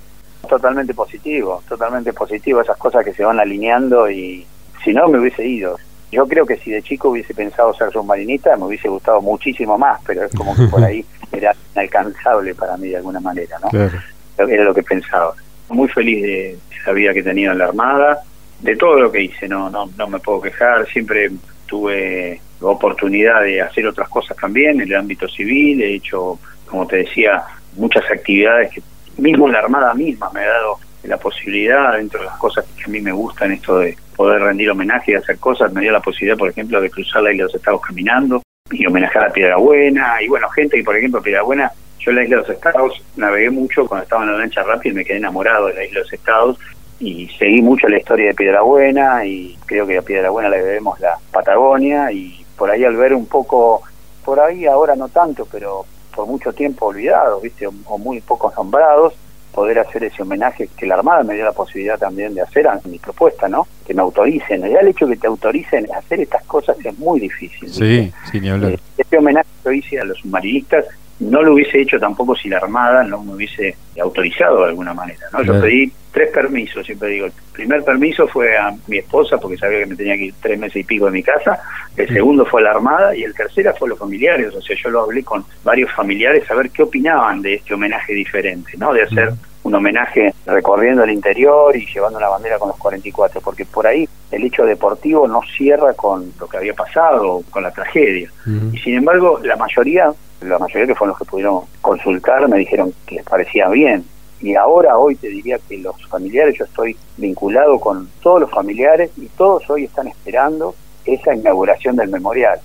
Totalmente 0.48 0.94
positivo, 0.94 1.64
totalmente 1.68 2.14
positivo, 2.14 2.62
esas 2.62 2.78
cosas 2.78 3.04
que 3.04 3.14
se 3.14 3.24
van 3.24 3.40
alineando 3.40 4.10
y 4.10 4.46
si 4.84 4.94
no 4.94 5.08
me 5.08 5.20
hubiese 5.20 5.46
ido. 5.46 5.78
Yo 6.12 6.26
creo 6.28 6.46
que 6.46 6.58
si 6.58 6.72
de 6.72 6.82
chico 6.84 7.10
hubiese 7.10 7.34
pensado 7.34 7.74
ser 7.74 7.92
submarinista 7.92 8.56
me 8.56 8.66
hubiese 8.66 8.88
gustado 8.88 9.20
muchísimo 9.22 9.78
más, 9.78 10.00
pero 10.06 10.24
es 10.24 10.34
como 10.34 10.56
que 10.56 10.68
por 10.68 10.84
ahí 10.84 11.04
era 11.32 11.54
inalcanzable 11.74 12.54
para 12.54 12.78
mí 12.78 12.90
de 12.90 12.98
alguna 12.98 13.20
manera, 13.20 13.58
¿no? 13.60 13.70
Claro. 13.70 14.00
Era 14.38 14.64
lo 14.64 14.74
que 14.74 14.84
pensaba. 14.84 15.34
Muy 15.70 15.88
feliz 15.90 16.22
de, 16.22 16.58
la 16.86 16.94
vida 16.94 17.14
que 17.14 17.20
he 17.20 17.24
tenido 17.24 17.52
en 17.52 17.58
la 17.58 17.66
Armada, 17.66 18.22
de 18.62 18.76
todo 18.76 19.00
lo 19.00 19.12
que 19.12 19.22
hice, 19.22 19.48
no, 19.48 19.70
no, 19.70 19.90
no 19.98 20.08
me 20.08 20.20
puedo 20.20 20.42
quejar, 20.42 20.88
siempre 20.88 21.30
tuve 21.66 22.40
oportunidad 22.62 23.42
de 23.42 23.62
hacer 23.62 23.86
otras 23.86 24.10
cosas 24.10 24.38
también 24.38 24.82
en 24.82 24.88
el 24.88 24.96
ámbito 24.96 25.28
civil, 25.28 25.82
he 25.82 25.96
hecho, 25.96 26.40
como 26.66 26.88
te 26.88 26.98
decía, 26.98 27.44
muchas 27.76 28.10
actividades 28.10 28.72
que 28.72 28.82
mismo 29.18 29.48
en 29.48 29.54
la 29.54 29.60
Armada 29.60 29.94
misma 29.94 30.30
me 30.34 30.42
ha 30.42 30.48
dado 30.48 30.80
la 31.04 31.18
posibilidad, 31.18 31.94
dentro 31.94 32.20
de 32.20 32.26
las 32.26 32.38
cosas 32.38 32.66
que 32.76 32.84
a 32.84 32.88
mí 32.88 33.00
me 33.02 33.12
gustan, 33.12 33.52
esto 33.52 33.80
de 33.80 33.98
poder 34.16 34.42
rendir 34.42 34.70
homenaje 34.70 35.12
y 35.12 35.16
hacer 35.16 35.38
cosas, 35.38 35.72
me 35.72 35.82
dio 35.82 35.92
la 35.92 36.02
posibilidad, 36.02 36.38
por 36.38 36.50
ejemplo, 36.50 36.82
de 36.82 36.90
cruzar 36.90 37.24
la 37.24 37.32
isla 37.32 37.44
de 37.44 37.48
los 37.48 37.56
Estados 37.56 37.82
caminando 37.82 38.42
y 38.72 38.86
homenajear 38.86 39.26
a 39.26 39.34
Piedra 39.34 39.58
Buena, 39.58 40.22
y 40.22 40.28
bueno, 40.28 40.50
gente 40.50 40.78
que, 40.78 40.84
por 40.84 40.98
ejemplo, 40.98 41.22
Piedra 41.22 41.44
Buena, 41.44 41.72
yo 42.00 42.12
en 42.12 42.18
la 42.18 42.24
isla 42.24 42.38
de 42.38 42.42
los 42.44 42.52
Estados 42.52 43.04
navegué 43.16 43.50
mucho 43.50 43.88
cuando 43.88 44.04
estaba 44.04 44.24
en 44.24 44.32
la 44.32 44.38
lancha 44.38 44.64
rápida 44.64 44.92
y 44.92 44.96
me 44.96 45.06
quedé 45.06 45.18
enamorado 45.18 45.68
de 45.68 45.74
la 45.74 45.84
isla 45.84 46.00
de 46.00 46.04
los 46.04 46.14
Estados 46.14 46.58
y 47.00 47.28
seguí 47.38 47.62
mucho 47.62 47.88
la 47.88 47.98
historia 47.98 48.28
de 48.28 48.34
Piedra 48.34 48.62
Buena 48.62 49.26
y 49.26 49.58
creo 49.66 49.86
que 49.86 49.98
a 49.98 50.02
Piedra 50.02 50.30
Buena 50.30 50.50
le 50.50 50.64
debemos 50.64 51.00
la 51.00 51.18
Patagonia 51.32 52.12
y 52.12 52.44
por 52.58 52.72
ahí 52.72 52.84
al 52.84 52.96
ver 52.96 53.14
un 53.14 53.28
poco, 53.28 53.84
por 54.26 54.40
ahí 54.40 54.66
ahora 54.66 54.96
no 54.96 55.08
tanto, 55.10 55.48
pero 55.52 55.86
por 56.16 56.26
mucho 56.26 56.52
tiempo 56.52 56.88
olvidados, 56.88 57.42
¿viste? 57.44 57.68
O, 57.68 57.98
muy 58.00 58.20
pocos 58.22 58.56
nombrados, 58.56 59.14
poder 59.52 59.78
hacer 59.80 60.04
ese 60.06 60.24
homenaje 60.24 60.68
que 60.76 60.88
la 60.88 60.96
Armada 60.96 61.24
me 61.24 61.36
dio 61.36 61.46
la 61.46 61.52
posibilidad 61.52 62.00
también 62.00 62.34
de 62.34 62.42
hacer 62.42 62.68
a 62.68 62.80
mi 62.86 62.98
propuesta, 62.98 63.48
¿no? 63.48 63.68
Que 63.86 63.94
me 63.94 64.02
autoricen. 64.02 64.62
Ya 64.62 64.80
el 64.80 64.88
hecho 64.88 65.06
de 65.06 65.14
que 65.14 65.22
te 65.22 65.28
autoricen 65.28 65.88
a 65.94 66.00
hacer 66.00 66.20
estas 66.22 66.44
cosas 66.46 66.76
es 66.84 66.98
muy 66.98 67.20
difícil. 67.20 67.70
Sí, 67.70 68.12
sin 68.32 68.42
ni 68.42 68.50
hablar. 68.50 68.72
Eh, 68.72 68.80
Este 68.98 69.18
homenaje 69.18 69.48
que 69.64 69.70
yo 69.70 69.72
hice 69.72 70.00
a 70.00 70.06
los 70.06 70.18
submarinistas 70.18 70.86
no 71.20 71.42
lo 71.42 71.54
hubiese 71.54 71.82
hecho 71.82 72.00
tampoco 72.00 72.36
si 72.36 72.50
la 72.50 72.58
Armada 72.58 73.04
no 73.04 73.24
me 73.24 73.34
hubiese 73.34 73.76
autorizado 74.00 74.62
de 74.62 74.70
alguna 74.70 74.94
manera. 74.94 75.26
¿no? 75.34 75.42
Yo 75.42 75.60
pedí 75.60 75.92
tres 76.12 76.30
permisos, 76.30 76.86
siempre 76.86 77.10
digo. 77.10 77.26
El 77.26 77.32
primer 77.54 77.84
permiso 77.84 78.28
fue 78.28 78.58
a 78.58 78.74
mi 78.88 78.98
esposa 79.00 79.38
porque 79.40 79.58
sabía 79.58 79.80
que 79.80 79.86
me 79.88 79.96
tenía 79.96 80.16
que 80.16 80.26
ir 80.26 80.34
tres 80.40 80.60
meses 80.60 80.78
y 80.78 80.84
pico 80.84 81.06
de 81.06 81.12
mi 81.12 81.24
casa. 81.24 81.60
El 81.96 82.08
segundo 82.08 82.46
fue 82.46 82.62
a 82.62 82.66
la 82.66 82.72
Armada 82.72 83.16
y 83.16 83.24
el 83.24 83.34
tercero 83.34 83.74
fue 83.78 83.88
a 83.88 83.90
los 83.90 84.00
familiares. 84.00 84.54
O 84.54 84.62
sea, 84.62 84.76
yo 84.76 84.90
lo 84.90 85.02
hablé 85.02 85.24
con 85.24 85.44
varios 85.64 85.92
familiares 85.92 86.50
a 86.52 86.56
ver 86.56 86.70
qué 86.70 86.84
opinaban 86.84 87.42
de 87.42 87.56
este 87.56 87.74
homenaje 87.74 88.14
diferente, 88.14 88.74
¿no? 88.78 88.94
De 88.94 89.04
hacer. 89.04 89.34
Un 89.68 89.76
homenaje 89.76 90.34
recorriendo 90.46 91.04
el 91.04 91.12
interior 91.12 91.76
y 91.76 91.86
llevando 91.86 92.18
una 92.18 92.30
bandera 92.30 92.58
con 92.58 92.70
los 92.70 92.78
44, 92.78 93.42
porque 93.42 93.66
por 93.66 93.86
ahí 93.86 94.08
el 94.32 94.44
hecho 94.46 94.66
deportivo 94.66 95.28
no 95.28 95.42
cierra 95.58 95.94
con 95.94 96.32
lo 96.40 96.48
que 96.48 96.58
había 96.58 96.74
pasado, 96.74 97.44
con 97.50 97.64
la 97.64 97.72
tragedia. 97.72 98.32
Y 98.72 98.78
sin 98.80 98.96
embargo, 98.96 99.40
la 99.44 99.56
mayoría, 99.56 100.14
la 100.42 100.58
mayoría 100.58 100.88
que 100.88 100.96
fueron 100.96 101.10
los 101.10 101.18
que 101.20 101.26
pudieron 101.26 101.62
consultar, 101.82 102.48
me 102.48 102.60
dijeron 102.60 102.94
que 103.06 103.16
les 103.16 103.26
parecía 103.26 103.68
bien. 103.70 104.06
Y 104.40 104.56
ahora, 104.56 104.98
hoy 104.98 105.16
te 105.16 105.28
diría 105.28 105.58
que 105.68 105.78
los 105.80 105.96
familiares, 106.08 106.56
yo 106.58 106.66
estoy 106.66 106.96
vinculado 107.18 107.80
con 107.80 108.08
todos 108.22 108.42
los 108.42 108.52
familiares 108.52 109.12
y 109.18 109.26
todos 109.30 109.70
hoy 109.70 109.86
están 109.86 110.08
esperando 110.08 110.76
esa 111.06 111.34
inauguración 111.34 111.96
del 111.96 112.10
memorial. 112.10 112.60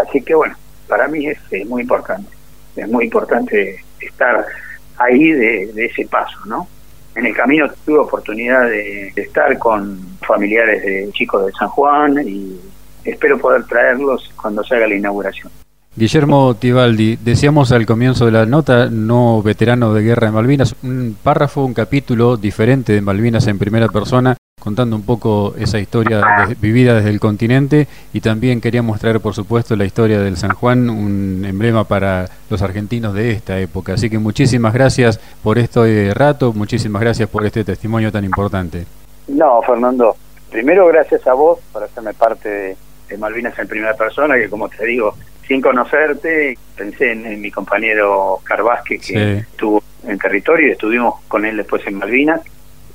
Así 0.00 0.22
que 0.22 0.34
bueno, 0.34 0.56
para 0.88 1.06
mí 1.08 1.26
es, 1.26 1.38
muy 1.66 1.82
importante, 1.82 2.28
es 2.76 2.88
muy 2.88 3.04
importante 3.04 3.84
estar 4.00 4.44
ahí 5.04 5.32
de, 5.32 5.84
ese 5.84 6.06
paso, 6.06 6.38
¿no? 6.46 6.68
En 7.14 7.26
el 7.26 7.34
camino 7.34 7.70
tuve 7.84 7.98
oportunidad 7.98 8.68
de, 8.68 9.12
estar 9.16 9.56
con 9.58 9.98
familiares 10.26 10.82
de 10.82 11.10
chicos 11.12 11.46
de 11.46 11.52
San 11.52 11.68
Juan 11.68 12.26
y 12.26 12.58
espero 13.04 13.38
poder 13.38 13.64
traerlos 13.64 14.32
cuando 14.40 14.64
se 14.64 14.76
haga 14.76 14.86
la 14.86 14.94
inauguración. 14.94 15.50
Guillermo 15.94 16.54
Tibaldi, 16.54 17.16
decíamos 17.16 17.70
al 17.70 17.84
comienzo 17.84 18.24
de 18.24 18.32
la 18.32 18.46
nota, 18.46 18.88
no 18.90 19.42
veterano 19.42 19.92
de 19.92 20.02
guerra 20.02 20.28
de 20.28 20.32
Malvinas, 20.32 20.74
un 20.82 21.14
párrafo, 21.22 21.64
un 21.64 21.74
capítulo 21.74 22.38
diferente 22.38 22.94
de 22.94 23.02
Malvinas 23.02 23.46
en 23.46 23.58
primera 23.58 23.88
persona, 23.88 24.34
contando 24.58 24.96
un 24.96 25.02
poco 25.02 25.54
esa 25.58 25.78
historia 25.78 26.46
vivida 26.60 26.94
desde 26.94 27.10
el 27.10 27.20
continente 27.20 27.88
y 28.14 28.22
también 28.22 28.62
queríamos 28.62 29.00
traer, 29.00 29.20
por 29.20 29.34
supuesto, 29.34 29.76
la 29.76 29.84
historia 29.84 30.18
del 30.18 30.38
San 30.38 30.54
Juan, 30.54 30.88
un 30.88 31.44
emblema 31.44 31.84
para 31.84 32.26
los 32.48 32.62
argentinos 32.62 33.12
de 33.12 33.32
esta 33.32 33.60
época. 33.60 33.92
Así 33.92 34.08
que 34.08 34.18
muchísimas 34.18 34.72
gracias 34.72 35.20
por 35.42 35.58
este 35.58 36.14
rato, 36.14 36.54
muchísimas 36.54 37.02
gracias 37.02 37.28
por 37.28 37.44
este 37.44 37.64
testimonio 37.64 38.10
tan 38.10 38.24
importante. 38.24 38.86
No, 39.28 39.60
Fernando, 39.60 40.16
primero 40.50 40.86
gracias 40.86 41.26
a 41.26 41.34
vos 41.34 41.58
por 41.70 41.82
hacerme 41.82 42.14
parte 42.14 42.48
de, 42.48 43.18
Malvinas 43.18 43.58
en 43.58 43.68
primera 43.68 43.92
persona, 43.92 44.36
que 44.36 44.48
como 44.48 44.70
te 44.70 44.86
digo, 44.86 45.14
sin 45.52 45.60
conocerte, 45.60 46.56
pensé 46.74 47.12
en, 47.12 47.38
mi 47.38 47.50
compañero 47.50 48.38
Carvasque 48.42 48.98
que 48.98 49.38
estuvo 49.40 49.82
en 50.02 50.18
territorio 50.18 50.68
y 50.68 50.70
estuvimos 50.70 51.20
con 51.28 51.44
él 51.44 51.58
después 51.58 51.86
en 51.86 51.96
Malvinas 51.96 52.40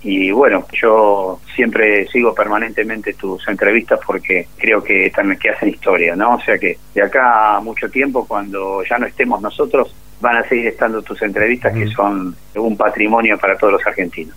y 0.02 0.32
bueno, 0.32 0.65
yo 0.74 1.39
siempre 1.56 2.08
sigo 2.08 2.34
permanentemente 2.34 3.13
tus 3.13 3.48
entrevistas 3.48 4.00
porque 4.04 4.48
creo 4.58 4.84
que 4.84 5.12
también 5.12 5.39
que 5.39 5.52
hacen 5.52 5.70
historia, 5.70 6.15
¿no? 6.15 6.36
O 6.36 6.41
sea 6.41 6.58
que 6.58 6.80
de 6.96 7.04
acá 7.04 7.58
a 7.58 7.62
mucho 7.62 7.91
tiempo, 7.91 8.26
cuando 8.28 8.84
ya 8.84 8.98
no 8.98 9.06
estemos 9.06 9.39
nosotros, 9.39 9.93
van 10.20 10.38
a 10.38 10.50
seguir 10.50 10.65
estando 10.65 11.04
tus 11.04 11.22
entrevistas 11.22 11.76
que 11.76 11.86
son 11.88 12.36
un 12.56 12.76
patrimonio 12.76 13.38
para 13.38 13.56
todos 13.56 13.74
los 13.74 13.86
argentinos. 13.86 14.36